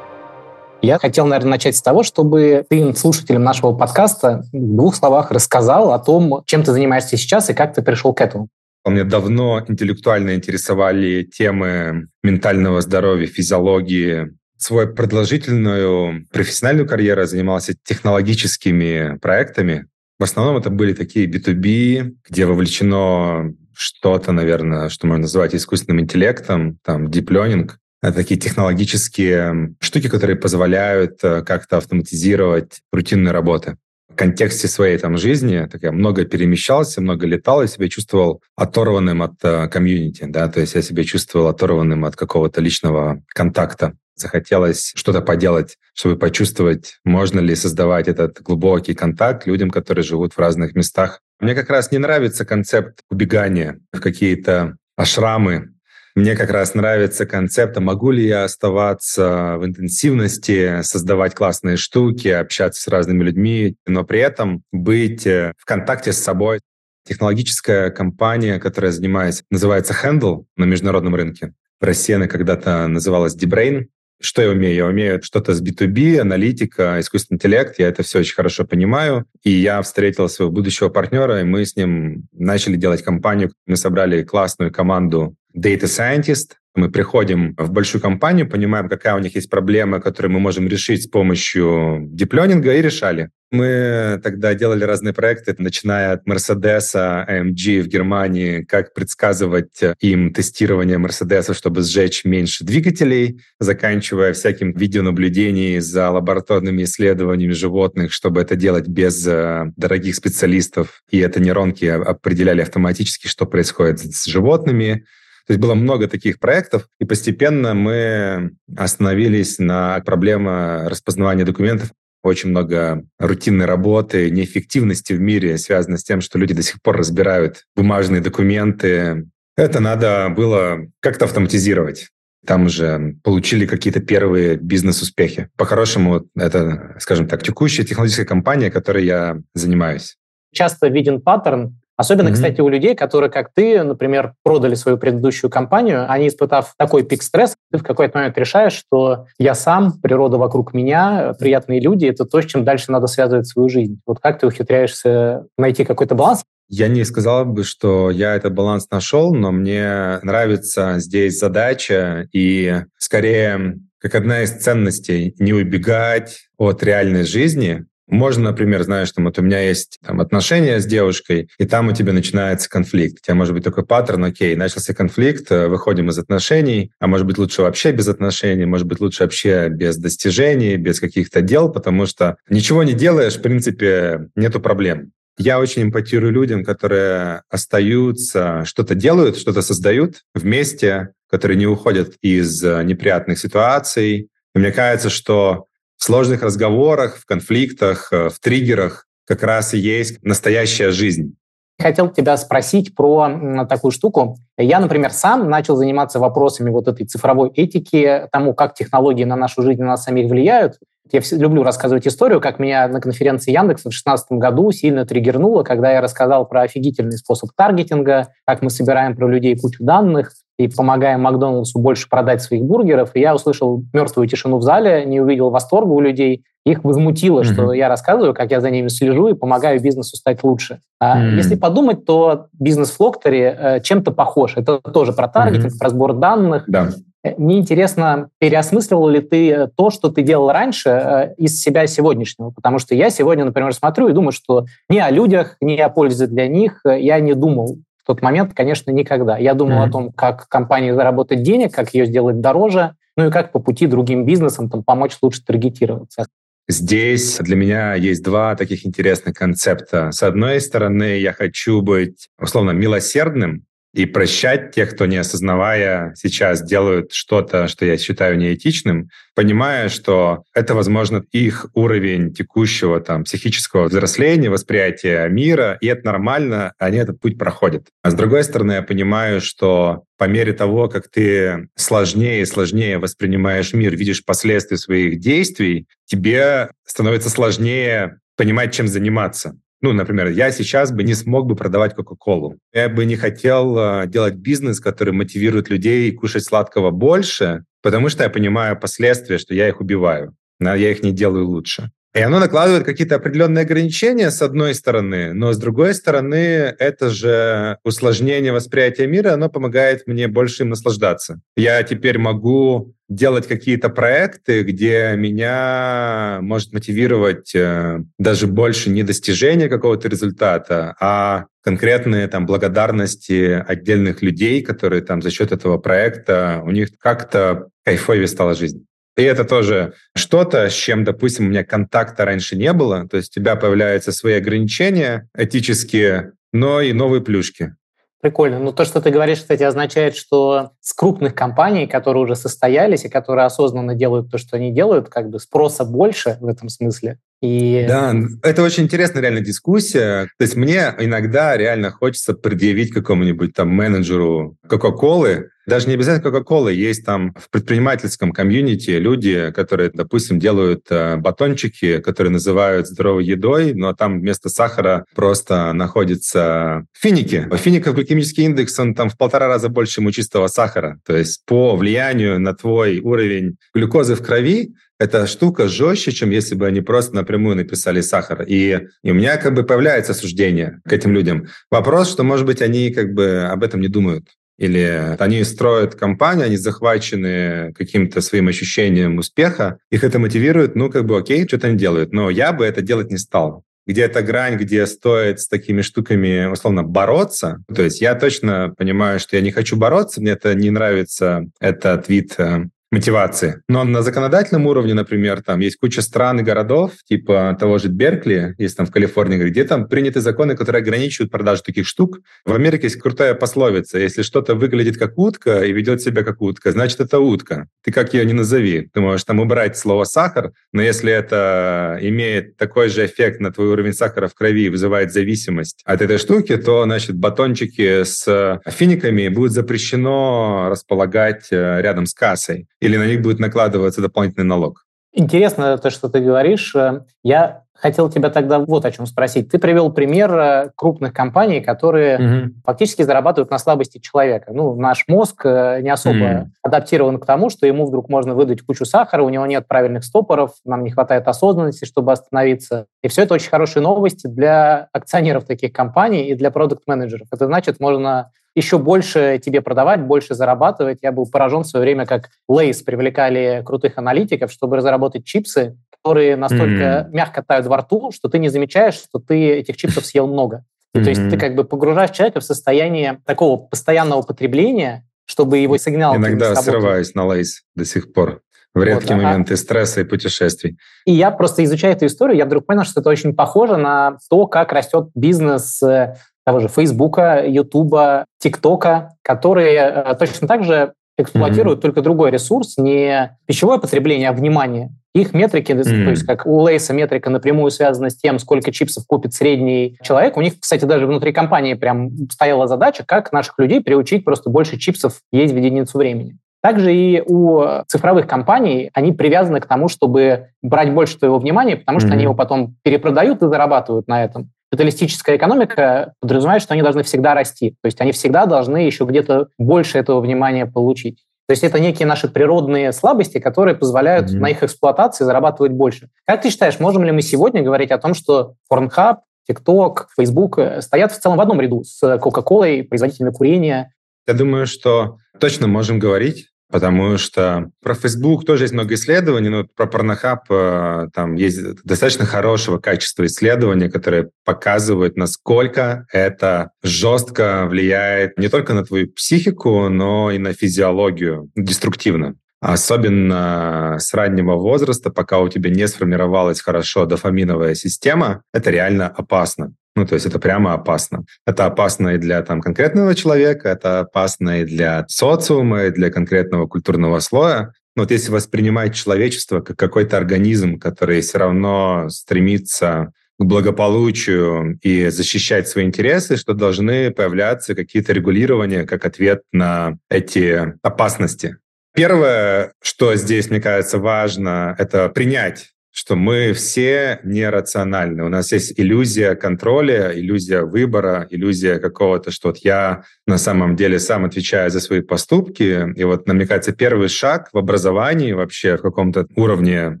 Я 0.82 0.98
хотел, 0.98 1.26
наверное, 1.26 1.52
начать 1.52 1.76
с 1.76 1.82
того, 1.82 2.02
чтобы 2.02 2.66
ты 2.68 2.92
слушателям 2.94 3.44
нашего 3.44 3.72
подкаста 3.72 4.42
в 4.52 4.76
двух 4.76 4.96
словах 4.96 5.30
рассказал 5.30 5.92
о 5.92 6.00
том, 6.00 6.42
чем 6.46 6.64
ты 6.64 6.72
занимаешься 6.72 7.16
сейчас 7.16 7.48
и 7.48 7.54
как 7.54 7.74
ты 7.74 7.82
пришел 7.82 8.12
к 8.12 8.20
этому. 8.20 8.48
Мне 8.84 9.04
давно 9.04 9.64
интеллектуально 9.66 10.34
интересовали 10.34 11.22
темы 11.22 12.08
ментального 12.24 12.80
здоровья, 12.80 13.26
физиологии, 13.26 14.32
свою 14.58 14.94
продолжительную 14.94 16.26
профессиональную 16.32 16.88
карьеру 16.88 17.26
занимался 17.26 17.74
технологическими 17.84 19.18
проектами. 19.18 19.86
В 20.18 20.24
основном 20.24 20.56
это 20.56 20.70
были 20.70 20.94
такие 20.94 21.26
B2B, 21.26 22.14
где 22.28 22.46
вовлечено 22.46 23.54
что-то, 23.74 24.32
наверное, 24.32 24.88
что 24.88 25.06
можно 25.06 25.22
называть 25.22 25.54
искусственным 25.54 26.00
интеллектом, 26.00 26.78
там, 26.82 27.08
deep 27.08 27.26
learning. 27.26 27.70
Это 28.02 28.14
такие 28.14 28.40
технологические 28.40 29.74
штуки, 29.80 30.08
которые 30.08 30.36
позволяют 30.36 31.22
э, 31.22 31.42
как-то 31.42 31.78
автоматизировать 31.78 32.80
рутинные 32.92 33.32
работы. 33.32 33.76
В 34.10 34.16
контексте 34.16 34.68
своей 34.68 34.96
там 34.96 35.18
жизни 35.18 35.68
так 35.70 35.82
я 35.82 35.92
много 35.92 36.24
перемещался, 36.24 37.02
много 37.02 37.26
летал, 37.26 37.62
и 37.62 37.68
себя 37.68 37.88
чувствовал 37.88 38.42
оторванным 38.54 39.22
от 39.22 39.34
э, 39.42 39.68
комьюнити, 39.68 40.24
да, 40.26 40.48
то 40.48 40.60
есть 40.60 40.74
я 40.74 40.82
себя 40.82 41.04
чувствовал 41.04 41.48
оторванным 41.48 42.06
от 42.06 42.16
какого-то 42.16 42.62
личного 42.62 43.22
контакта 43.28 43.94
захотелось 44.16 44.92
что-то 44.96 45.20
поделать, 45.20 45.78
чтобы 45.94 46.16
почувствовать, 46.16 46.98
можно 47.04 47.40
ли 47.40 47.54
создавать 47.54 48.08
этот 48.08 48.42
глубокий 48.42 48.94
контакт 48.94 49.46
людям, 49.46 49.70
которые 49.70 50.02
живут 50.02 50.32
в 50.32 50.38
разных 50.38 50.74
местах. 50.74 51.20
Мне 51.38 51.54
как 51.54 51.70
раз 51.70 51.92
не 51.92 51.98
нравится 51.98 52.44
концепт 52.44 53.00
убегания 53.10 53.80
в 53.92 54.00
какие-то 54.00 54.76
ашрамы. 54.96 55.72
Мне 56.14 56.34
как 56.34 56.50
раз 56.50 56.74
нравится 56.74 57.26
концепт, 57.26 57.76
а 57.76 57.80
могу 57.80 58.10
ли 58.10 58.26
я 58.26 58.44
оставаться 58.44 59.56
в 59.58 59.66
интенсивности, 59.66 60.80
создавать 60.80 61.34
классные 61.34 61.76
штуки, 61.76 62.28
общаться 62.28 62.80
с 62.80 62.88
разными 62.88 63.22
людьми, 63.22 63.76
но 63.86 64.02
при 64.02 64.20
этом 64.20 64.62
быть 64.72 65.26
э, 65.26 65.52
в 65.58 65.66
контакте 65.66 66.14
с 66.14 66.18
собой. 66.18 66.60
Технологическая 67.06 67.90
компания, 67.90 68.58
которая 68.58 68.92
занимается, 68.92 69.44
называется 69.50 69.94
Handle 69.94 70.46
на 70.56 70.64
международном 70.64 71.14
рынке. 71.14 71.52
В 71.80 71.84
России 71.84 72.14
она 72.14 72.26
когда-то 72.28 72.86
называлась 72.86 73.36
DeBrain. 73.36 73.88
Что 74.20 74.42
я 74.42 74.50
умею? 74.50 74.74
Я 74.74 74.86
умею 74.86 75.22
что-то 75.22 75.54
с 75.54 75.62
B2B, 75.62 76.18
аналитика, 76.18 76.98
искусственный 77.00 77.36
интеллект. 77.36 77.78
Я 77.78 77.88
это 77.88 78.02
все 78.02 78.20
очень 78.20 78.34
хорошо 78.34 78.64
понимаю. 78.64 79.26
И 79.42 79.50
я 79.50 79.82
встретил 79.82 80.28
своего 80.28 80.50
будущего 80.52 80.88
партнера, 80.88 81.40
и 81.40 81.44
мы 81.44 81.66
с 81.66 81.76
ним 81.76 82.24
начали 82.32 82.76
делать 82.76 83.02
компанию. 83.02 83.52
Мы 83.66 83.76
собрали 83.76 84.22
классную 84.22 84.72
команду 84.72 85.36
Data 85.54 85.84
Scientist, 85.84 86.54
мы 86.76 86.90
приходим 86.90 87.54
в 87.56 87.70
большую 87.70 88.02
компанию, 88.02 88.48
понимаем, 88.48 88.88
какая 88.88 89.14
у 89.14 89.18
них 89.18 89.34
есть 89.34 89.50
проблема, 89.50 90.00
которую 90.00 90.32
мы 90.32 90.40
можем 90.40 90.68
решить 90.68 91.04
с 91.04 91.06
помощью 91.06 92.08
диплёнинга, 92.10 92.74
и 92.74 92.82
решали. 92.82 93.30
Мы 93.52 94.20
тогда 94.24 94.54
делали 94.54 94.82
разные 94.82 95.14
проекты, 95.14 95.54
начиная 95.58 96.12
от 96.12 96.26
Мерседеса, 96.26 97.24
AMG 97.30 97.82
в 97.82 97.86
Германии, 97.86 98.62
как 98.62 98.92
предсказывать 98.92 99.80
им 100.00 100.32
тестирование 100.32 100.98
Мерседеса, 100.98 101.54
чтобы 101.54 101.82
сжечь 101.82 102.24
меньше 102.24 102.64
двигателей, 102.64 103.40
заканчивая 103.60 104.32
всяким 104.32 104.72
видеонаблюдением 104.72 105.80
за 105.80 106.10
лабораторными 106.10 106.82
исследованиями 106.82 107.52
животных, 107.52 108.12
чтобы 108.12 108.40
это 108.40 108.56
делать 108.56 108.88
без 108.88 109.24
э, 109.26 109.72
дорогих 109.76 110.16
специалистов. 110.16 111.02
И 111.10 111.18
это 111.18 111.40
нейронки 111.40 111.84
определяли 111.84 112.62
автоматически, 112.62 113.28
что 113.28 113.46
происходит 113.46 114.00
с 114.00 114.26
животными. 114.26 115.04
То 115.46 115.52
есть 115.52 115.60
было 115.60 115.74
много 115.74 116.08
таких 116.08 116.38
проектов, 116.38 116.88
и 116.98 117.04
постепенно 117.04 117.74
мы 117.74 118.52
остановились 118.76 119.58
на 119.58 120.00
проблеме 120.00 120.88
распознавания 120.88 121.44
документов. 121.44 121.92
Очень 122.22 122.50
много 122.50 123.04
рутинной 123.20 123.66
работы, 123.66 124.30
неэффективности 124.30 125.12
в 125.12 125.20
мире 125.20 125.58
связано 125.58 125.98
с 125.98 126.02
тем, 126.02 126.20
что 126.20 126.38
люди 126.38 126.54
до 126.54 126.62
сих 126.62 126.82
пор 126.82 126.96
разбирают 126.96 127.64
бумажные 127.76 128.20
документы. 128.20 129.28
Это 129.56 129.78
надо 129.78 130.28
было 130.30 130.88
как-то 131.00 131.26
автоматизировать 131.26 132.08
там 132.46 132.66
уже 132.66 133.16
получили 133.22 133.66
какие-то 133.66 134.00
первые 134.00 134.56
бизнес-успехи. 134.56 135.50
По-хорошему, 135.56 136.26
это, 136.36 136.94
скажем 137.00 137.28
так, 137.28 137.42
текущая 137.42 137.84
технологическая 137.84 138.24
компания, 138.24 138.70
которой 138.70 139.04
я 139.04 139.38
занимаюсь. 139.54 140.16
Часто 140.54 140.88
виден 140.88 141.20
паттерн 141.20 141.78
Особенно, 141.96 142.28
mm-hmm. 142.28 142.32
кстати, 142.32 142.60
у 142.60 142.68
людей, 142.68 142.94
которые, 142.94 143.30
как 143.30 143.50
ты, 143.54 143.82
например, 143.82 144.34
продали 144.42 144.74
свою 144.74 144.98
предыдущую 144.98 145.50
компанию, 145.50 146.10
они, 146.10 146.28
испытав 146.28 146.74
такой 146.76 147.04
пик 147.04 147.22
стресс, 147.22 147.56
ты 147.72 147.78
в 147.78 147.82
какой-то 147.82 148.18
момент 148.18 148.36
решаешь, 148.36 148.74
что 148.74 149.26
я 149.38 149.54
сам, 149.54 150.00
природа 150.00 150.36
вокруг 150.36 150.74
меня, 150.74 151.34
приятные 151.38 151.80
люди, 151.80 152.06
это 152.06 152.24
то, 152.24 152.42
с 152.42 152.46
чем 152.46 152.64
дальше 152.64 152.92
надо 152.92 153.06
связывать 153.06 153.46
свою 153.46 153.68
жизнь. 153.68 154.00
Вот 154.06 154.20
как 154.20 154.38
ты 154.38 154.46
ухитряешься 154.46 155.46
найти 155.56 155.84
какой-то 155.84 156.14
баланс? 156.14 156.44
Я 156.68 156.88
не 156.88 157.04
сказал 157.04 157.44
бы, 157.44 157.62
что 157.62 158.10
я 158.10 158.34
этот 158.34 158.52
баланс 158.52 158.88
нашел, 158.90 159.32
но 159.32 159.52
мне 159.52 160.18
нравится 160.22 160.94
здесь 160.98 161.38
задача 161.38 162.28
и 162.32 162.82
скорее 162.98 163.78
как 163.98 164.14
одна 164.16 164.42
из 164.42 164.50
ценностей 164.50 165.34
не 165.38 165.52
убегать 165.52 166.48
от 166.58 166.82
реальной 166.82 167.24
жизни, 167.24 167.86
можно, 168.06 168.44
например, 168.44 168.82
знаешь, 168.82 169.10
там, 169.12 169.24
вот 169.24 169.38
у 169.38 169.42
меня 169.42 169.60
есть 169.60 169.98
там, 170.04 170.20
отношения 170.20 170.80
с 170.80 170.86
девушкой, 170.86 171.48
и 171.58 171.66
там 171.66 171.88
у 171.88 171.92
тебя 171.92 172.12
начинается 172.12 172.68
конфликт. 172.68 173.18
У 173.20 173.24
тебя 173.24 173.34
может 173.34 173.54
быть 173.54 173.64
такой 173.64 173.84
паттерн, 173.84 174.24
окей, 174.24 174.54
начался 174.54 174.94
конфликт, 174.94 175.50
э, 175.50 175.66
выходим 175.66 176.08
из 176.10 176.18
отношений, 176.18 176.92
а 177.00 177.06
может 177.06 177.26
быть 177.26 177.38
лучше 177.38 177.62
вообще 177.62 177.92
без 177.92 178.08
отношений, 178.08 178.64
может 178.64 178.86
быть 178.86 179.00
лучше 179.00 179.24
вообще 179.24 179.68
без 179.68 179.96
достижений, 179.96 180.76
без 180.76 181.00
каких-то 181.00 181.40
дел, 181.40 181.70
потому 181.70 182.06
что 182.06 182.36
ничего 182.48 182.82
не 182.82 182.92
делаешь, 182.92 183.36
в 183.36 183.42
принципе, 183.42 184.28
нету 184.36 184.60
проблем. 184.60 185.12
Я 185.38 185.58
очень 185.58 185.82
эмпатирую 185.82 186.32
людям, 186.32 186.64
которые 186.64 187.42
остаются, 187.50 188.64
что-то 188.64 188.94
делают, 188.94 189.36
что-то 189.36 189.60
создают 189.60 190.22
вместе, 190.34 191.10
которые 191.30 191.58
не 191.58 191.66
уходят 191.66 192.14
из 192.22 192.62
э, 192.64 192.82
неприятных 192.84 193.38
ситуаций. 193.38 194.28
И 194.54 194.58
мне 194.58 194.72
кажется, 194.72 195.10
что 195.10 195.66
сложных 196.02 196.42
разговорах, 196.42 197.16
в 197.16 197.26
конфликтах, 197.26 198.12
э, 198.12 198.28
в 198.28 198.38
триггерах 198.38 199.06
как 199.26 199.42
раз 199.42 199.74
и 199.74 199.78
есть 199.78 200.22
настоящая 200.22 200.90
жизнь. 200.90 201.36
Хотел 201.78 202.08
тебя 202.08 202.36
спросить 202.38 202.94
про 202.94 203.66
такую 203.68 203.90
штуку. 203.90 204.38
Я, 204.56 204.80
например, 204.80 205.10
сам 205.10 205.50
начал 205.50 205.76
заниматься 205.76 206.18
вопросами 206.18 206.70
вот 206.70 206.88
этой 206.88 207.04
цифровой 207.04 207.50
этики, 207.50 208.28
тому, 208.32 208.54
как 208.54 208.74
технологии 208.74 209.24
на 209.24 209.36
нашу 209.36 209.62
жизнь, 209.62 209.82
на 209.82 209.88
нас 209.88 210.04
самих 210.04 210.30
влияют. 210.30 210.78
Я 211.12 211.20
люблю 211.32 211.62
рассказывать 211.62 212.06
историю, 212.06 212.40
как 212.40 212.58
меня 212.58 212.88
на 212.88 213.00
конференции 213.00 213.52
Яндекса 213.52 213.88
в 213.88 213.92
2016 213.92 214.32
году 214.32 214.70
сильно 214.72 215.06
триггернуло, 215.06 215.62
когда 215.62 215.92
я 215.92 216.00
рассказал 216.00 216.46
про 216.46 216.62
офигительный 216.62 217.16
способ 217.16 217.50
таргетинга, 217.56 218.28
как 218.44 218.62
мы 218.62 218.70
собираем 218.70 219.16
про 219.16 219.28
людей 219.28 219.56
кучу 219.56 219.84
данных 219.84 220.32
и 220.58 220.68
помогаем 220.68 221.20
Макдональдсу 221.22 221.78
больше 221.78 222.08
продать 222.08 222.42
своих 222.42 222.64
бургеров. 222.64 223.10
И 223.14 223.20
я 223.20 223.34
услышал 223.34 223.84
мертвую 223.92 224.26
тишину 224.26 224.58
в 224.58 224.62
зале, 224.62 225.04
не 225.04 225.20
увидел 225.20 225.50
восторга 225.50 225.90
у 225.90 226.00
людей. 226.00 226.44
Их 226.64 226.82
возмутило, 226.82 227.42
mm-hmm. 227.42 227.52
что 227.52 227.72
я 227.72 227.88
рассказываю, 227.88 228.34
как 228.34 228.50
я 228.50 228.60
за 228.60 228.70
ними 228.70 228.88
слежу 228.88 229.28
и 229.28 229.34
помогаю 229.34 229.80
бизнесу 229.80 230.16
стать 230.16 230.42
лучше. 230.42 230.80
А 230.98 231.20
mm-hmm. 231.20 231.36
Если 231.36 231.54
подумать, 231.54 232.04
то 232.04 232.46
бизнес 232.52 232.90
в 232.90 232.98
Локторе 232.98 233.56
э, 233.56 233.80
чем-то 233.80 234.10
похож. 234.10 234.56
Это 234.56 234.78
тоже 234.78 235.12
про 235.12 235.28
таргетинг, 235.28 235.74
mm-hmm. 235.74 235.78
про 235.78 235.90
сбор 235.90 236.14
данных. 236.14 236.64
Да. 236.66 236.88
Э, 237.26 237.34
мне 237.38 237.58
интересно, 237.58 238.30
переосмысливал 238.38 239.08
ли 239.08 239.20
ты 239.20 239.50
э, 239.50 239.68
то, 239.74 239.90
что 239.90 240.10
ты 240.10 240.22
делал 240.22 240.50
раньше, 240.50 240.90
э, 240.90 241.34
из 241.36 241.60
себя 241.60 241.86
сегодняшнего? 241.86 242.50
Потому 242.50 242.78
что 242.78 242.94
я 242.94 243.10
сегодня, 243.10 243.44
например, 243.44 243.72
смотрю 243.74 244.08
и 244.08 244.12
думаю, 244.12 244.32
что 244.32 244.66
ни 244.88 244.98
о 244.98 245.10
людях, 245.10 245.56
ни 245.60 245.76
о 245.76 245.88
пользе 245.88 246.26
для 246.26 246.48
них 246.48 246.80
я 246.84 247.20
не 247.20 247.34
думал 247.34 247.78
в 248.02 248.06
тот 248.06 248.22
момент, 248.22 248.52
конечно, 248.54 248.90
никогда. 248.92 249.36
Я 249.36 249.54
думал 249.54 249.84
mm-hmm. 249.84 249.88
о 249.88 249.92
том, 249.92 250.12
как 250.12 250.48
компании 250.48 250.92
заработать 250.92 251.42
денег, 251.42 251.74
как 251.74 251.92
ее 251.92 252.06
сделать 252.06 252.40
дороже, 252.40 252.94
ну 253.16 253.26
и 253.26 253.30
как 253.30 253.50
по 253.50 253.58
пути 253.58 253.86
другим 253.86 254.24
бизнесам 254.24 254.70
там, 254.70 254.84
помочь 254.84 255.16
лучше 255.22 255.42
таргетироваться. 255.44 256.26
Здесь 256.68 257.38
для 257.38 257.56
меня 257.56 257.94
есть 257.94 258.22
два 258.22 258.54
таких 258.56 258.86
интересных 258.86 259.34
концепта. 259.34 260.10
С 260.12 260.22
одной 260.22 260.60
стороны, 260.60 261.18
я 261.18 261.32
хочу 261.32 261.80
быть, 261.80 262.28
условно, 262.40 262.72
милосердным 262.72 263.64
и 263.96 264.04
прощать 264.04 264.72
тех, 264.72 264.90
кто 264.90 265.06
не 265.06 265.16
осознавая 265.16 266.12
сейчас 266.16 266.62
делают 266.62 267.14
что-то, 267.14 267.66
что 267.66 267.86
я 267.86 267.96
считаю 267.96 268.36
неэтичным, 268.36 269.08
понимая, 269.34 269.88
что 269.88 270.42
это, 270.54 270.74
возможно, 270.74 271.24
их 271.32 271.64
уровень 271.72 272.34
текущего 272.34 273.00
там 273.00 273.24
психического 273.24 273.84
взросления, 273.84 274.50
восприятия 274.50 275.26
мира, 275.28 275.78
и 275.80 275.86
это 275.86 276.04
нормально, 276.04 276.74
они 276.78 276.98
этот 276.98 277.20
путь 277.20 277.38
проходят. 277.38 277.86
А 278.02 278.10
с 278.10 278.14
другой 278.14 278.44
стороны, 278.44 278.72
я 278.72 278.82
понимаю, 278.82 279.40
что 279.40 280.02
по 280.18 280.24
мере 280.24 280.52
того, 280.52 280.88
как 280.88 281.08
ты 281.08 281.68
сложнее 281.74 282.42
и 282.42 282.46
сложнее 282.46 282.98
воспринимаешь 282.98 283.72
мир, 283.72 283.96
видишь 283.96 284.26
последствия 284.26 284.76
своих 284.76 285.20
действий, 285.20 285.86
тебе 286.04 286.68
становится 286.84 287.30
сложнее 287.30 288.18
понимать, 288.36 288.74
чем 288.74 288.88
заниматься. 288.88 289.56
Ну, 289.82 289.92
например, 289.92 290.28
я 290.28 290.50
сейчас 290.50 290.90
бы 290.90 291.02
не 291.02 291.14
смог 291.14 291.46
бы 291.46 291.54
продавать 291.54 291.94
Кока-Колу. 291.94 292.58
Я 292.72 292.88
бы 292.88 293.04
не 293.04 293.16
хотел 293.16 293.78
э, 293.78 294.06
делать 294.06 294.34
бизнес, 294.34 294.80
который 294.80 295.12
мотивирует 295.12 295.68
людей 295.68 296.10
кушать 296.12 296.44
сладкого 296.44 296.90
больше, 296.90 297.64
потому 297.82 298.08
что 298.08 298.24
я 298.24 298.30
понимаю 298.30 298.78
последствия, 298.78 299.38
что 299.38 299.54
я 299.54 299.68
их 299.68 299.80
убиваю. 299.80 300.34
Я 300.60 300.90
их 300.90 301.02
не 301.02 301.12
делаю 301.12 301.46
лучше. 301.46 301.90
И 302.16 302.20
оно 302.20 302.38
накладывает 302.40 302.84
какие-то 302.84 303.16
определенные 303.16 303.62
ограничения, 303.62 304.30
с 304.30 304.40
одной 304.40 304.74
стороны, 304.74 305.34
но 305.34 305.52
с 305.52 305.58
другой 305.58 305.92
стороны, 305.92 306.74
это 306.78 307.10
же 307.10 307.76
усложнение 307.84 308.52
восприятия 308.52 309.06
мира, 309.06 309.34
оно 309.34 309.50
помогает 309.50 310.06
мне 310.06 310.26
больше 310.26 310.62
им 310.62 310.70
наслаждаться. 310.70 311.40
Я 311.58 311.82
теперь 311.82 312.16
могу 312.16 312.94
делать 313.10 313.46
какие-то 313.46 313.90
проекты, 313.90 314.62
где 314.62 315.12
меня 315.14 316.38
может 316.40 316.72
мотивировать 316.72 317.54
э, 317.54 318.00
даже 318.18 318.46
больше 318.46 318.88
не 318.88 319.02
достижение 319.02 319.68
какого-то 319.68 320.08
результата, 320.08 320.96
а 320.98 321.44
конкретные 321.62 322.28
там 322.28 322.46
благодарности 322.46 323.62
отдельных 323.68 324.22
людей, 324.22 324.62
которые 324.62 325.02
там 325.02 325.20
за 325.20 325.30
счет 325.30 325.52
этого 325.52 325.76
проекта 325.76 326.62
у 326.64 326.70
них 326.70 326.96
как-то 326.98 327.68
кайфовее 327.84 328.26
стала 328.26 328.54
жизнь. 328.54 328.86
И 329.16 329.22
это 329.22 329.44
тоже 329.44 329.94
что-то, 330.14 330.68
с 330.68 330.74
чем, 330.74 331.04
допустим, 331.04 331.46
у 331.46 331.48
меня 331.48 331.64
контакта 331.64 332.24
раньше 332.24 332.56
не 332.56 332.72
было. 332.72 333.08
То 333.08 333.16
есть 333.16 333.36
у 333.36 333.40
тебя 333.40 333.56
появляются 333.56 334.12
свои 334.12 334.34
ограничения 334.34 335.28
этические, 335.36 336.32
но 336.52 336.80
и 336.80 336.92
новые 336.92 337.22
плюшки. 337.22 337.74
Прикольно. 338.20 338.58
Ну, 338.58 338.72
то, 338.72 338.84
что 338.84 339.00
ты 339.00 339.10
говоришь, 339.10 339.38
кстати, 339.38 339.62
означает, 339.62 340.16
что 340.16 340.72
с 340.80 340.92
крупных 340.94 341.34
компаний, 341.34 341.86
которые 341.86 342.24
уже 342.24 342.34
состоялись 342.34 343.04
и 343.04 343.08
которые 343.08 343.44
осознанно 343.44 343.94
делают 343.94 344.30
то, 344.30 344.38
что 344.38 344.56
они 344.56 344.72
делают, 344.72 345.08
как 345.08 345.28
бы 345.28 345.38
спроса 345.38 345.84
больше 345.84 346.36
в 346.40 346.46
этом 346.48 346.68
смысле. 346.68 347.18
И... 347.40 347.84
Да, 347.86 348.14
это 348.42 348.62
очень 348.62 348.84
интересная 348.84 349.22
реально 349.22 349.40
дискуссия. 349.40 350.24
То 350.38 350.42
есть 350.42 350.56
мне 350.56 350.94
иногда 350.98 351.56
реально 351.56 351.90
хочется 351.90 352.32
предъявить 352.34 352.92
какому-нибудь 352.92 353.54
там 353.54 353.68
менеджеру 353.68 354.56
Кока-Колы, 354.66 355.50
даже 355.66 355.88
не 355.88 355.94
обязательно 355.94 356.30
Кока-Колы, 356.30 356.72
есть 356.72 357.04
там 357.04 357.34
в 357.34 357.50
предпринимательском 357.50 358.32
комьюнити 358.32 358.90
люди, 358.90 359.52
которые, 359.54 359.90
допустим, 359.92 360.38
делают 360.38 360.86
э, 360.90 361.16
батончики, 361.16 361.98
которые 361.98 362.32
называют 362.32 362.86
здоровой 362.86 363.24
едой, 363.24 363.74
но 363.74 363.92
там 363.92 364.20
вместо 364.20 364.48
сахара 364.48 365.04
просто 365.14 365.72
находятся 365.72 366.86
финики. 366.92 367.48
Фиников 367.56 367.94
гликемический 367.94 368.44
индекс, 368.44 368.78
он 368.78 368.94
там 368.94 369.10
в 369.10 369.16
полтора 369.16 369.48
раза 369.48 369.68
больше, 369.68 369.94
чем 369.94 370.06
у 370.06 370.12
чистого 370.12 370.46
сахара. 370.46 371.00
То 371.04 371.16
есть 371.16 371.44
по 371.46 371.76
влиянию 371.76 372.38
на 372.38 372.54
твой 372.54 373.00
уровень 373.00 373.56
глюкозы 373.74 374.14
в 374.14 374.22
крови 374.22 374.74
эта 374.98 375.26
штука 375.26 375.68
жестче, 375.68 376.12
чем 376.12 376.30
если 376.30 376.54
бы 376.54 376.66
они 376.66 376.80
просто 376.80 377.14
напрямую 377.14 377.56
написали 377.56 378.00
сахар. 378.00 378.44
И, 378.46 378.78
и 379.02 379.10
у 379.10 379.14
меня 379.14 379.36
как 379.36 379.54
бы 379.54 379.62
появляется 379.62 380.14
суждение 380.14 380.80
к 380.88 380.92
этим 380.92 381.12
людям. 381.12 381.48
Вопрос, 381.70 382.10
что, 382.10 382.22
может 382.22 382.46
быть, 382.46 382.62
они 382.62 382.90
как 382.90 383.12
бы 383.12 383.42
об 383.42 383.62
этом 383.62 383.80
не 383.80 383.88
думают. 383.88 384.28
Или 384.58 385.16
они 385.18 385.44
строят 385.44 385.94
компанию, 385.94 386.46
они 386.46 386.56
захвачены 386.56 387.72
каким-то 387.74 388.20
своим 388.20 388.48
ощущением 388.48 389.18
успеха, 389.18 389.78
их 389.90 390.02
это 390.02 390.18
мотивирует, 390.18 390.76
ну, 390.76 390.90
как 390.90 391.04
бы, 391.04 391.18
окей, 391.18 391.46
что-то 391.46 391.68
они 391.68 391.76
делают. 391.76 392.12
Но 392.12 392.30
я 392.30 392.52
бы 392.52 392.64
это 392.64 392.82
делать 392.82 393.10
не 393.10 393.18
стал 393.18 393.64
где 393.86 394.02
эта 394.02 394.20
грань, 394.20 394.56
где 394.56 394.84
стоит 394.86 395.40
с 395.40 395.48
такими 395.48 395.80
штуками, 395.80 396.46
условно, 396.46 396.82
бороться. 396.82 397.62
То 397.72 397.82
есть 397.82 398.00
я 398.00 398.14
точно 398.14 398.74
понимаю, 398.76 399.20
что 399.20 399.36
я 399.36 399.42
не 399.42 399.52
хочу 399.52 399.76
бороться, 399.76 400.20
мне 400.20 400.32
это 400.32 400.54
не 400.54 400.70
нравится, 400.70 401.44
этот 401.60 402.08
вид 402.08 402.34
э, 402.38 402.64
мотивации. 402.96 403.62
Но 403.68 403.84
на 403.84 404.02
законодательном 404.02 404.66
уровне, 404.66 404.94
например, 404.94 405.42
там 405.42 405.60
есть 405.60 405.76
куча 405.76 406.00
стран 406.00 406.40
и 406.40 406.42
городов, 406.42 406.92
типа 407.04 407.54
того 407.60 407.76
же 407.78 407.88
Беркли, 407.88 408.54
есть 408.58 408.76
там 408.76 408.86
в 408.86 408.90
Калифорнии, 408.90 409.36
где 409.36 409.64
там 409.64 409.86
приняты 409.86 410.20
законы, 410.20 410.56
которые 410.56 410.80
ограничивают 410.80 411.30
продажу 411.30 411.62
таких 411.62 411.86
штук. 411.86 412.20
В 412.46 412.54
Америке 412.54 412.84
есть 412.84 412.96
крутая 412.96 413.34
пословица. 413.34 413.98
Если 413.98 414.22
что-то 414.22 414.54
выглядит 414.54 414.96
как 414.96 415.18
утка 415.18 415.62
и 415.64 415.72
ведет 415.72 416.00
себя 416.00 416.22
как 416.22 416.40
утка, 416.40 416.72
значит, 416.72 417.00
это 417.00 417.18
утка. 417.18 417.68
Ты 417.84 417.92
как 417.92 418.14
ее 418.14 418.24
не 418.24 418.32
назови. 418.32 418.88
Ты 418.92 419.00
можешь 419.00 419.24
там 419.24 419.40
убрать 419.40 419.76
слово 419.76 420.04
«сахар», 420.04 420.52
но 420.72 420.80
если 420.80 421.12
это 421.12 421.98
имеет 422.00 422.56
такой 422.56 422.88
же 422.88 423.04
эффект 423.04 423.40
на 423.40 423.52
твой 423.52 423.68
уровень 423.68 423.92
сахара 423.92 424.28
в 424.28 424.34
крови 424.34 424.66
и 424.66 424.70
вызывает 424.70 425.12
зависимость 425.12 425.82
от 425.84 426.00
этой 426.00 426.16
штуки, 426.16 426.56
то, 426.56 426.84
значит, 426.84 427.16
батончики 427.16 428.04
с 428.04 428.60
финиками 428.66 429.28
будет 429.28 429.52
запрещено 429.52 430.68
располагать 430.70 431.48
э, 431.50 431.82
рядом 431.82 432.06
с 432.06 432.14
кассой 432.14 432.66
или 432.86 432.96
на 432.96 433.06
них 433.06 433.22
будет 433.22 433.38
накладываться 433.38 434.00
дополнительный 434.00 434.46
налог? 434.46 434.86
Интересно 435.12 435.76
то, 435.78 435.90
что 435.90 436.08
ты 436.08 436.20
говоришь. 436.20 436.74
Я 437.22 437.62
хотел 437.78 438.10
тебя 438.10 438.30
тогда 438.30 438.58
вот 438.58 438.84
о 438.84 438.90
чем 438.90 439.06
спросить. 439.06 439.50
Ты 439.50 439.58
привел 439.58 439.92
пример 439.92 440.34
э, 440.34 440.70
крупных 440.76 441.12
компаний, 441.12 441.60
которые 441.60 442.16
угу. 442.18 442.54
фактически 442.64 443.02
зарабатывают 443.02 443.50
на 443.50 443.58
слабости 443.58 443.98
человека. 443.98 444.52
Ну, 444.52 444.74
наш 444.76 445.04
мозг 445.08 445.42
э, 445.44 445.80
не 445.82 445.90
особо 445.90 446.16
угу. 446.16 446.50
адаптирован 446.62 447.18
к 447.18 447.26
тому, 447.26 447.50
что 447.50 447.66
ему 447.66 447.86
вдруг 447.86 448.08
можно 448.08 448.34
выдать 448.34 448.62
кучу 448.62 448.84
сахара, 448.84 449.22
у 449.22 449.28
него 449.28 449.46
нет 449.46 449.66
правильных 449.68 450.04
стопоров, 450.04 450.52
нам 450.64 450.84
не 450.84 450.90
хватает 450.90 451.28
осознанности, 451.28 451.84
чтобы 451.84 452.12
остановиться. 452.12 452.86
И 453.02 453.08
все 453.08 453.22
это 453.22 453.34
очень 453.34 453.50
хорошие 453.50 453.82
новости 453.82 454.26
для 454.26 454.88
акционеров 454.92 455.44
таких 455.44 455.72
компаний 455.72 456.28
и 456.28 456.34
для 456.34 456.50
продукт-менеджеров. 456.50 457.28
Это 457.30 457.46
значит, 457.46 457.78
можно 457.78 458.30
еще 458.56 458.78
больше 458.78 459.38
тебе 459.44 459.60
продавать, 459.60 460.00
больше 460.00 460.34
зарабатывать. 460.34 460.98
Я 461.02 461.12
был 461.12 461.26
поражен 461.26 461.62
в 461.62 461.66
свое 461.66 461.82
время, 461.84 462.06
как 462.06 462.30
Лейс 462.48 462.82
привлекали 462.82 463.62
крутых 463.64 463.98
аналитиков, 463.98 464.50
чтобы 464.50 464.78
разработать 464.78 465.24
чипсы, 465.24 465.76
которые 466.02 466.36
настолько 466.36 467.06
mm. 467.06 467.10
мягко 467.10 467.44
тают 467.46 467.66
во 467.66 467.76
рту, 467.76 468.10
что 468.12 468.28
ты 468.28 468.38
не 468.38 468.48
замечаешь, 468.48 468.94
что 468.94 469.18
ты 469.18 469.50
этих 469.50 469.76
чипсов 469.76 470.06
съел 470.06 470.26
много. 470.26 470.64
Mm-hmm. 470.96 471.04
То 471.04 471.10
есть 471.10 471.30
ты 471.30 471.38
как 471.38 471.54
бы 471.54 471.64
погружаешь 471.64 472.10
человека 472.10 472.40
в 472.40 472.44
состояние 472.44 473.20
такого 473.26 473.58
постоянного 473.58 474.22
потребления, 474.22 475.04
чтобы 475.26 475.58
его 475.58 475.76
сигнал... 475.76 476.16
Иногда 476.16 476.54
срываюсь 476.54 477.14
на 477.14 477.26
лейс 477.26 477.62
до 477.74 477.84
сих 477.84 478.14
пор 478.14 478.40
в 478.72 478.82
редкие 478.82 479.16
вот, 479.16 479.22
моменты 479.22 479.54
а... 479.54 479.56
стресса 479.56 480.00
и 480.00 480.04
путешествий. 480.04 480.78
И 481.04 481.12
я 481.12 481.30
просто 481.30 481.62
изучая 481.64 481.92
эту 481.92 482.06
историю, 482.06 482.36
я 482.36 482.46
вдруг 482.46 482.66
понял, 482.66 482.84
что 482.84 483.00
это 483.00 483.10
очень 483.10 483.34
похоже 483.34 483.76
на 483.76 484.18
то, 484.30 484.46
как 484.46 484.72
растет 484.72 485.08
бизнес 485.14 485.82
э, 485.82 486.16
того 486.46 486.60
же 486.60 486.68
Фейсбука, 486.68 487.44
Ютуба, 487.44 488.24
ТикТока, 488.38 489.16
которые 489.22 489.78
э, 489.78 490.14
точно 490.16 490.46
так 490.46 490.62
же 490.62 490.92
эксплуатируют 491.18 491.78
mm-hmm. 491.78 491.82
только 491.82 492.02
другой 492.02 492.30
ресурс, 492.30 492.76
не 492.78 493.36
пищевое 493.46 493.78
потребление, 493.78 494.28
а 494.28 494.32
внимание. 494.32 494.90
Их 495.14 495.32
метрики, 495.32 495.72
mm-hmm. 495.72 496.04
то 496.04 496.10
есть 496.10 496.24
как 496.24 496.46
у 496.46 496.60
Лейса 496.60 496.92
метрика 496.92 497.30
напрямую 497.30 497.70
связана 497.70 498.10
с 498.10 498.16
тем, 498.16 498.38
сколько 498.38 498.70
чипсов 498.70 499.06
купит 499.06 499.32
средний 499.32 499.98
человек. 500.02 500.36
У 500.36 500.42
них, 500.42 500.60
кстати, 500.60 500.84
даже 500.84 501.06
внутри 501.06 501.32
компании 501.32 501.74
прям 501.74 502.10
стояла 502.30 502.68
задача, 502.68 503.02
как 503.04 503.32
наших 503.32 503.58
людей 503.58 503.80
приучить 503.80 504.24
просто 504.24 504.50
больше 504.50 504.78
чипсов 504.78 505.20
есть 505.32 505.52
в 505.52 505.56
единицу 505.56 505.98
времени. 505.98 506.36
Также 506.62 506.94
и 506.94 507.22
у 507.26 507.62
цифровых 507.86 508.26
компаний 508.26 508.90
они 508.92 509.12
привязаны 509.12 509.60
к 509.60 509.66
тому, 509.66 509.88
чтобы 509.88 510.48
брать 510.62 510.92
больше 510.92 511.18
твоего 511.18 511.38
внимания, 511.38 511.76
потому 511.76 511.98
что 511.98 512.08
mm-hmm. 512.08 512.12
они 512.12 512.22
его 512.24 512.34
потом 512.34 512.76
перепродают 512.82 513.42
и 513.42 513.48
зарабатывают 513.48 514.06
на 514.06 514.22
этом. 514.22 514.50
Капиталистическая 514.70 515.36
экономика 515.36 516.14
подразумевает, 516.20 516.62
что 516.62 516.74
они 516.74 516.82
должны 516.82 517.02
всегда 517.02 517.34
расти. 517.34 517.70
То 517.82 517.86
есть 517.86 518.00
они 518.00 518.12
всегда 518.12 518.46
должны 518.46 518.78
еще 518.78 519.04
где-то 519.04 519.48
больше 519.58 519.98
этого 519.98 520.20
внимания 520.20 520.66
получить. 520.66 521.24
То 521.48 521.52
есть 521.52 521.62
это 521.62 521.78
некие 521.78 522.06
наши 522.06 522.28
природные 522.28 522.92
слабости, 522.92 523.38
которые 523.38 523.76
позволяют 523.76 524.28
mm-hmm. 524.28 524.38
на 524.38 524.50
их 524.50 524.62
эксплуатации 524.64 525.24
зарабатывать 525.24 525.72
больше. 525.72 526.08
Как 526.26 526.42
ты 526.42 526.50
считаешь, 526.50 526.80
можем 526.80 527.04
ли 527.04 527.12
мы 527.12 527.22
сегодня 527.22 527.62
говорить 527.62 527.92
о 527.92 527.98
том, 527.98 528.14
что 528.14 528.54
Pornhub, 528.70 529.18
TikTok, 529.48 530.06
Facebook 530.18 530.58
стоят 530.80 531.12
в 531.12 531.20
целом 531.20 531.38
в 531.38 531.40
одном 531.40 531.60
ряду 531.60 531.84
с 531.84 532.02
Coca-Cola, 532.02 532.82
производителями 532.82 533.30
курения? 533.30 533.94
Я 534.26 534.34
думаю, 534.34 534.66
что 534.66 535.18
точно 535.38 535.68
можем 535.68 536.00
говорить. 536.00 536.48
Потому 536.70 537.16
что 537.16 537.70
про 537.80 537.94
Facebook 537.94 538.44
тоже 538.44 538.64
есть 538.64 538.74
много 538.74 538.94
исследований, 538.94 539.48
но 539.48 539.64
про 539.64 539.86
Pornhub 539.86 540.40
э, 540.50 541.08
там 541.14 541.34
есть 541.34 541.60
достаточно 541.84 542.26
хорошего 542.26 542.78
качества 542.78 543.24
исследования, 543.26 543.88
которые 543.88 544.30
показывают, 544.44 545.16
насколько 545.16 546.06
это 546.12 546.70
жестко 546.82 547.66
влияет 547.68 548.36
не 548.38 548.48
только 548.48 548.74
на 548.74 548.84
твою 548.84 549.12
психику, 549.12 549.88
но 549.88 550.32
и 550.32 550.38
на 550.38 550.54
физиологию 550.54 551.50
деструктивно. 551.54 552.34
Особенно 552.60 553.96
с 554.00 554.12
раннего 554.12 554.56
возраста, 554.56 555.10
пока 555.10 555.38
у 555.38 555.48
тебя 555.48 555.70
не 555.70 555.86
сформировалась 555.86 556.60
хорошо 556.60 557.06
дофаминовая 557.06 557.74
система, 557.74 558.42
это 558.52 558.70
реально 558.70 559.06
опасно. 559.06 559.72
Ну, 559.96 560.06
то 560.06 560.14
есть 560.14 560.26
это 560.26 560.38
прямо 560.38 560.74
опасно. 560.74 561.24
Это 561.46 561.64
опасно 561.64 562.10
и 562.10 562.18
для 562.18 562.42
там, 562.42 562.60
конкретного 562.60 563.14
человека, 563.14 563.70
это 563.70 564.00
опасно 564.00 564.60
и 564.60 564.64
для 564.64 565.06
социума, 565.08 565.84
и 565.84 565.90
для 565.90 566.10
конкретного 566.10 566.66
культурного 566.66 567.18
слоя. 567.20 567.72
Но 567.96 568.02
вот 568.02 568.10
если 568.10 568.30
воспринимать 568.30 568.94
человечество 568.94 569.60
как 569.60 569.78
какой-то 569.78 570.18
организм, 570.18 570.78
который 570.78 571.22
все 571.22 571.38
равно 571.38 572.08
стремится 572.10 573.12
к 573.38 573.44
благополучию 573.44 574.78
и 574.82 575.08
защищать 575.08 575.66
свои 575.66 575.86
интересы, 575.86 576.36
что 576.36 576.52
должны 576.52 577.10
появляться 577.10 577.74
какие-то 577.74 578.12
регулирования 578.12 578.84
как 578.84 579.06
ответ 579.06 579.42
на 579.50 579.96
эти 580.10 580.74
опасности. 580.82 581.56
Первое, 581.94 582.72
что 582.82 583.14
здесь, 583.14 583.48
мне 583.48 583.62
кажется, 583.62 583.98
важно, 583.98 584.76
это 584.78 585.08
принять 585.08 585.70
что 585.96 586.14
мы 586.14 586.52
все 586.52 587.20
нерациональны. 587.24 588.22
У 588.22 588.28
нас 588.28 588.52
есть 588.52 588.78
иллюзия 588.78 589.34
контроля, 589.34 590.12
иллюзия 590.14 590.60
выбора, 590.60 591.26
иллюзия 591.30 591.78
какого-то, 591.78 592.30
что 592.30 592.48
вот 592.48 592.58
я 592.58 593.04
на 593.26 593.38
самом 593.38 593.76
деле 593.76 593.98
сам 593.98 594.26
отвечаю 594.26 594.70
за 594.70 594.80
свои 594.80 595.00
поступки. 595.00 595.94
И 595.96 596.04
вот, 596.04 596.28
мне 596.28 596.46
кажется, 596.46 596.72
первый 596.72 597.08
шаг 597.08 597.48
в 597.50 597.56
образовании 597.56 598.32
вообще 598.32 598.76
в 598.76 598.82
каком-то 598.82 599.26
уровне 599.36 600.00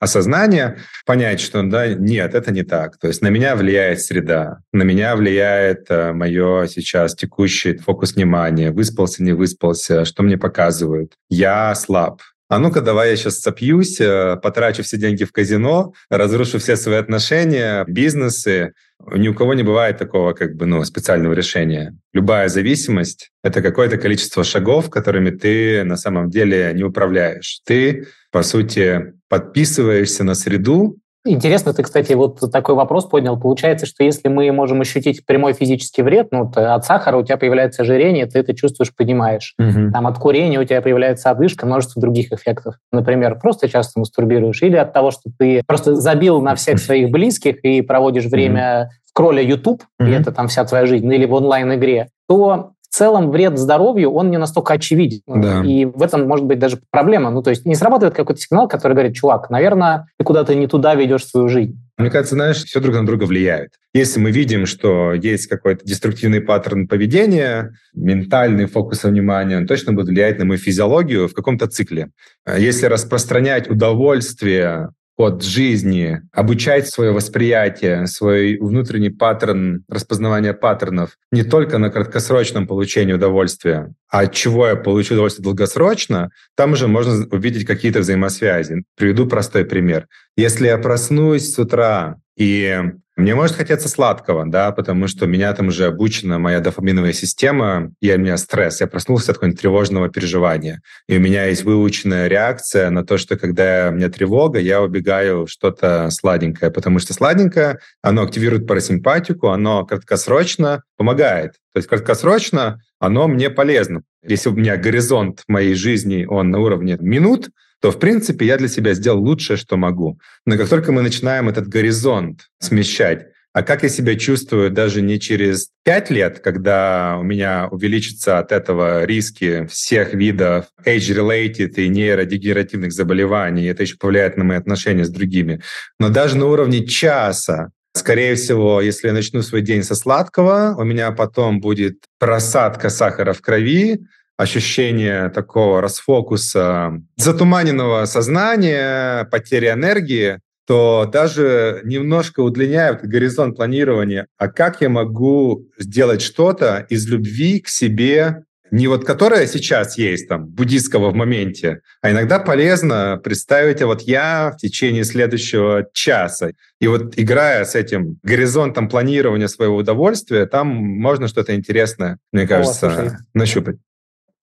осознания 0.00 0.78
понять, 1.04 1.40
что 1.40 1.62
да, 1.62 1.88
нет, 1.88 2.34
это 2.34 2.50
не 2.50 2.62
так. 2.62 2.98
То 2.98 3.08
есть 3.08 3.20
на 3.20 3.28
меня 3.28 3.54
влияет 3.54 4.00
среда, 4.00 4.60
на 4.72 4.84
меня 4.84 5.14
влияет 5.16 5.84
э, 5.90 6.14
мое 6.14 6.66
сейчас 6.66 7.14
текущий 7.14 7.76
фокус 7.76 8.14
внимания, 8.14 8.70
выспался, 8.70 9.22
не 9.22 9.32
выспался, 9.32 10.06
что 10.06 10.22
мне 10.22 10.38
показывают. 10.38 11.12
Я 11.28 11.74
слаб, 11.74 12.22
а 12.54 12.58
ну-ка 12.60 12.80
давай 12.80 13.10
я 13.10 13.16
сейчас 13.16 13.40
сопьюсь, 13.40 14.00
э, 14.00 14.36
потрачу 14.40 14.84
все 14.84 14.96
деньги 14.96 15.24
в 15.24 15.32
казино, 15.32 15.92
разрушу 16.08 16.60
все 16.60 16.76
свои 16.76 16.98
отношения, 16.98 17.84
бизнесы. 17.88 18.74
Ни 19.12 19.26
у 19.26 19.34
кого 19.34 19.54
не 19.54 19.64
бывает 19.64 19.98
такого 19.98 20.34
как 20.34 20.54
бы 20.54 20.64
ну, 20.64 20.84
специального 20.84 21.32
решения. 21.32 21.96
Любая 22.12 22.48
зависимость— 22.48 23.32
это 23.42 23.60
какое-то 23.60 23.98
количество 23.98 24.44
шагов, 24.44 24.88
которыми 24.88 25.30
ты 25.30 25.82
на 25.82 25.96
самом 25.96 26.30
деле 26.30 26.70
не 26.74 26.84
управляешь. 26.84 27.58
Ты, 27.64 28.06
по 28.30 28.44
сути, 28.44 29.14
подписываешься 29.28 30.22
на 30.22 30.36
среду, 30.36 31.00
Интересно, 31.26 31.72
ты, 31.72 31.82
кстати, 31.82 32.12
вот 32.12 32.38
такой 32.52 32.74
вопрос 32.74 33.06
поднял. 33.06 33.40
Получается, 33.40 33.86
что 33.86 34.04
если 34.04 34.28
мы 34.28 34.52
можем 34.52 34.82
ощутить 34.82 35.24
прямой 35.24 35.54
физический 35.54 36.02
вред, 36.02 36.28
ну, 36.32 36.50
от 36.54 36.84
сахара 36.84 37.16
у 37.16 37.22
тебя 37.22 37.38
появляется 37.38 37.82
ожирение, 37.82 38.26
ты 38.26 38.40
это 38.40 38.54
чувствуешь, 38.54 38.94
понимаешь. 38.94 39.54
Угу. 39.58 39.92
Там 39.92 40.06
от 40.06 40.18
курения 40.18 40.60
у 40.60 40.64
тебя 40.64 40.82
появляется 40.82 41.30
одышка, 41.30 41.64
множество 41.64 42.02
других 42.02 42.30
эффектов. 42.30 42.74
Например, 42.92 43.38
просто 43.40 43.70
часто 43.70 44.00
мастурбируешь, 44.00 44.62
или 44.62 44.76
от 44.76 44.92
того, 44.92 45.10
что 45.10 45.30
ты 45.38 45.62
просто 45.66 45.94
забил 45.94 46.42
на 46.42 46.54
всех 46.56 46.78
своих 46.80 47.10
близких 47.10 47.64
и 47.64 47.80
проводишь 47.80 48.26
время 48.26 48.90
в 49.08 49.14
кроле 49.14 49.48
YouTube, 49.48 49.82
и 50.00 50.10
это 50.10 50.30
там 50.30 50.48
вся 50.48 50.64
твоя 50.64 50.84
жизнь, 50.84 51.10
или 51.10 51.24
в 51.24 51.32
онлайн-игре, 51.32 52.08
то 52.28 52.73
целом 52.94 53.30
вред 53.30 53.58
здоровью, 53.58 54.12
он 54.12 54.30
не 54.30 54.38
настолько 54.38 54.74
очевиден. 54.74 55.20
Да. 55.26 55.62
И 55.64 55.84
в 55.84 56.02
этом 56.02 56.26
может 56.26 56.46
быть 56.46 56.58
даже 56.58 56.78
проблема. 56.90 57.30
Ну, 57.30 57.42
то 57.42 57.50
есть 57.50 57.66
не 57.66 57.74
срабатывает 57.74 58.14
какой-то 58.14 58.40
сигнал, 58.40 58.68
который 58.68 58.92
говорит, 58.92 59.14
чувак, 59.14 59.50
наверное, 59.50 60.06
ты 60.18 60.24
куда-то 60.24 60.54
не 60.54 60.66
туда 60.66 60.94
ведешь 60.94 61.26
свою 61.26 61.48
жизнь. 61.48 61.80
Мне 61.96 62.10
кажется, 62.10 62.34
знаешь, 62.34 62.64
все 62.64 62.80
друг 62.80 62.94
на 62.94 63.06
друга 63.06 63.24
влияет. 63.24 63.70
Если 63.92 64.18
мы 64.18 64.32
видим, 64.32 64.66
что 64.66 65.12
есть 65.12 65.46
какой-то 65.46 65.84
деструктивный 65.84 66.40
паттерн 66.40 66.88
поведения, 66.88 67.72
ментальный 67.94 68.66
фокус 68.66 69.04
внимания, 69.04 69.56
он 69.56 69.66
точно 69.66 69.92
будет 69.92 70.08
влиять 70.08 70.38
на 70.38 70.44
мою 70.44 70.58
физиологию 70.58 71.28
в 71.28 71.34
каком-то 71.34 71.68
цикле. 71.68 72.10
Если 72.46 72.86
распространять 72.86 73.70
удовольствие 73.70 74.90
от 75.16 75.42
жизни, 75.42 76.20
обучать 76.32 76.88
свое 76.88 77.12
восприятие, 77.12 78.06
свой 78.06 78.58
внутренний 78.58 79.10
паттерн 79.10 79.84
распознавания 79.88 80.54
паттернов 80.54 81.16
не 81.30 81.44
только 81.44 81.78
на 81.78 81.90
краткосрочном 81.90 82.66
получении 82.66 83.12
удовольствия, 83.12 83.92
а 84.10 84.20
от 84.20 84.32
чего 84.32 84.66
я 84.66 84.76
получу 84.76 85.14
удовольствие 85.14 85.44
долгосрочно, 85.44 86.30
там 86.56 86.72
уже 86.72 86.88
можно 86.88 87.26
увидеть 87.30 87.64
какие-то 87.64 88.00
взаимосвязи. 88.00 88.84
Приведу 88.96 89.26
простой 89.26 89.64
пример. 89.64 90.06
Если 90.36 90.66
я 90.66 90.78
проснусь 90.78 91.52
с 91.52 91.58
утра 91.58 92.16
и 92.36 92.82
мне 93.16 93.36
может 93.36 93.56
хотеться 93.56 93.88
сладкого, 93.88 94.44
да, 94.44 94.72
потому 94.72 95.06
что 95.06 95.26
меня 95.26 95.52
там 95.52 95.68
уже 95.68 95.86
обучена 95.86 96.40
моя 96.40 96.58
дофаминовая 96.58 97.12
система, 97.12 97.92
и 98.00 98.12
у 98.12 98.18
меня 98.18 98.36
стресс. 98.36 98.80
Я 98.80 98.88
проснулся 98.88 99.30
от 99.30 99.36
какого-нибудь 99.36 99.60
тревожного 99.60 100.08
переживания. 100.08 100.80
И 101.08 101.16
у 101.16 101.20
меня 101.20 101.44
есть 101.44 101.62
выученная 101.62 102.26
реакция 102.26 102.90
на 102.90 103.04
то, 103.06 103.16
что 103.16 103.36
когда 103.36 103.90
у 103.90 103.94
меня 103.94 104.08
тревога, 104.08 104.58
я 104.58 104.82
убегаю 104.82 105.46
что-то 105.46 106.10
сладенькое, 106.10 106.72
потому 106.72 106.98
что 106.98 107.14
сладенькое, 107.14 107.78
оно 108.02 108.22
активирует 108.22 108.66
парасимпатику, 108.66 109.48
оно 109.48 109.86
краткосрочно 109.86 110.82
помогает. 110.96 111.52
То 111.72 111.78
есть 111.78 111.88
краткосрочно 111.88 112.80
оно 112.98 113.28
мне 113.28 113.50
полезно. 113.50 114.02
Если 114.26 114.48
у 114.48 114.54
меня 114.54 114.76
горизонт 114.76 115.42
моей 115.46 115.74
жизни, 115.74 116.24
он 116.24 116.50
на 116.50 116.58
уровне 116.58 116.96
минут, 116.98 117.50
то, 117.84 117.90
в 117.90 117.98
принципе, 117.98 118.46
я 118.46 118.56
для 118.56 118.68
себя 118.68 118.94
сделал 118.94 119.22
лучшее, 119.22 119.58
что 119.58 119.76
могу. 119.76 120.18
Но 120.46 120.56
как 120.56 120.70
только 120.70 120.90
мы 120.90 121.02
начинаем 121.02 121.50
этот 121.50 121.68
горизонт 121.68 122.48
смещать, 122.58 123.26
а 123.52 123.62
как 123.62 123.82
я 123.82 123.90
себя 123.90 124.14
чувствую 124.14 124.70
даже 124.70 125.02
не 125.02 125.20
через 125.20 125.68
пять 125.84 126.08
лет, 126.08 126.38
когда 126.38 127.18
у 127.20 127.22
меня 127.22 127.68
увеличатся 127.70 128.38
от 128.38 128.52
этого 128.52 129.04
риски 129.04 129.66
всех 129.66 130.14
видов 130.14 130.64
age-related 130.86 131.74
и 131.74 131.88
нейродегенеративных 131.90 132.90
заболеваний, 132.90 133.66
это 133.66 133.82
еще 133.82 133.98
повлияет 133.98 134.38
на 134.38 134.44
мои 134.44 134.56
отношения 134.56 135.04
с 135.04 135.10
другими, 135.10 135.60
но 136.00 136.08
даже 136.08 136.38
на 136.38 136.46
уровне 136.46 136.86
часа, 136.86 137.68
Скорее 137.96 138.34
всего, 138.34 138.80
если 138.80 139.06
я 139.06 139.12
начну 139.12 139.42
свой 139.42 139.60
день 139.60 139.84
со 139.84 139.94
сладкого, 139.94 140.74
у 140.76 140.82
меня 140.82 141.12
потом 141.12 141.60
будет 141.60 141.98
просадка 142.18 142.88
сахара 142.88 143.34
в 143.34 143.40
крови, 143.40 144.00
ощущение 144.36 145.28
такого 145.30 145.80
расфокуса, 145.80 147.00
затуманенного 147.16 148.04
сознания, 148.06 149.24
потери 149.30 149.70
энергии, 149.70 150.40
то 150.66 151.08
даже 151.12 151.82
немножко 151.84 152.40
удлиняют 152.40 153.02
горизонт 153.02 153.56
планирования. 153.56 154.26
А 154.38 154.48
как 154.48 154.80
я 154.80 154.88
могу 154.88 155.68
сделать 155.78 156.22
что-то 156.22 156.86
из 156.88 157.06
любви 157.06 157.60
к 157.60 157.68
себе, 157.68 158.44
не 158.70 158.88
вот 158.88 159.04
которая 159.04 159.46
сейчас 159.46 159.96
есть 159.98 160.26
там, 160.28 160.46
буддийского 160.46 161.10
в 161.10 161.14
моменте, 161.14 161.82
а 162.00 162.10
иногда 162.10 162.40
полезно 162.40 163.20
представить, 163.22 163.82
а 163.82 163.86
вот 163.86 164.02
я 164.02 164.52
в 164.52 164.56
течение 164.56 165.04
следующего 165.04 165.86
часа. 165.92 166.50
И 166.80 166.88
вот 166.88 167.14
играя 167.16 167.64
с 167.66 167.74
этим 167.74 168.18
горизонтом 168.22 168.88
планирования 168.88 169.48
своего 169.48 169.76
удовольствия, 169.76 170.46
там 170.46 170.68
можно 170.68 171.28
что-то 171.28 171.54
интересное, 171.54 172.18
мне 172.32 172.48
кажется, 172.48 172.88
О, 172.88 173.16
нащупать. 173.34 173.76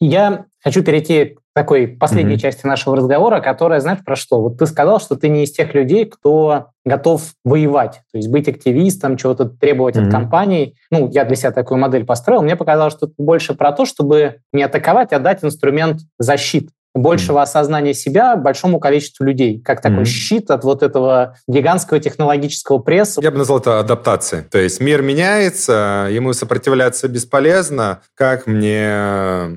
Я 0.01 0.46
хочу 0.63 0.84
перейти 0.84 1.25
к 1.25 1.41
такой 1.53 1.88
последней 1.88 2.36
mm-hmm. 2.36 2.39
части 2.39 2.65
нашего 2.65 2.98
разговора, 2.98 3.39
которая, 3.39 3.79
знаешь, 3.79 4.03
про 4.03 4.15
что? 4.15 4.41
Вот 4.41 4.58
ты 4.58 4.65
сказал, 4.65 5.00
что 5.00 5.15
ты 5.15 5.29
не 5.29 5.43
из 5.43 5.51
тех 5.51 5.75
людей, 5.75 6.05
кто 6.05 6.70
готов 6.84 7.34
воевать, 7.46 8.01
то 8.12 8.17
есть 8.17 8.29
быть 8.29 8.50
активистом, 8.50 9.15
чего-то 9.15 9.46
требовать 9.46 9.96
mm-hmm. 9.96 10.08
от 10.08 10.12
компаний. 10.12 10.75
Ну, 10.89 11.08
я 11.12 11.24
для 11.24 11.36
себя 11.36 11.51
такую 11.51 11.79
модель 11.79 12.03
построил. 12.03 12.41
Мне 12.41 12.55
показалось, 12.55 12.93
что 12.93 13.05
это 13.05 13.15
больше 13.20 13.53
про 13.53 13.72
то, 13.74 13.86
чтобы 13.86 14.38
не 14.51 14.63
атаковать, 14.63 15.13
а 15.13 15.20
дать 15.20 15.43
инструмент 15.43 16.00
защиты 16.17 16.72
большего 16.94 17.42
осознания 17.42 17.94
себя 17.94 18.36
большому 18.36 18.80
количеству 18.80 19.24
людей, 19.24 19.62
как 19.62 19.82
такой 19.82 20.04
mm-hmm. 20.04 20.06
щит 20.06 20.52
от 20.52 20.64
вот 20.64 20.84
этого 20.84 21.38
гигантского 21.48 22.00
технологического 22.00 22.80
пресса. 22.80 23.22
Я 23.22 23.32
бы 23.32 23.38
назвал 23.38 23.60
это 23.60 23.80
адаптацией. 23.80 24.44
То 24.44 24.60
есть 24.60 24.82
мир 24.82 25.02
меняется, 25.02 26.08
ему 26.12 26.34
сопротивляться 26.34 27.08
бесполезно. 27.08 28.02
Как 28.16 28.48
мне 28.48 28.92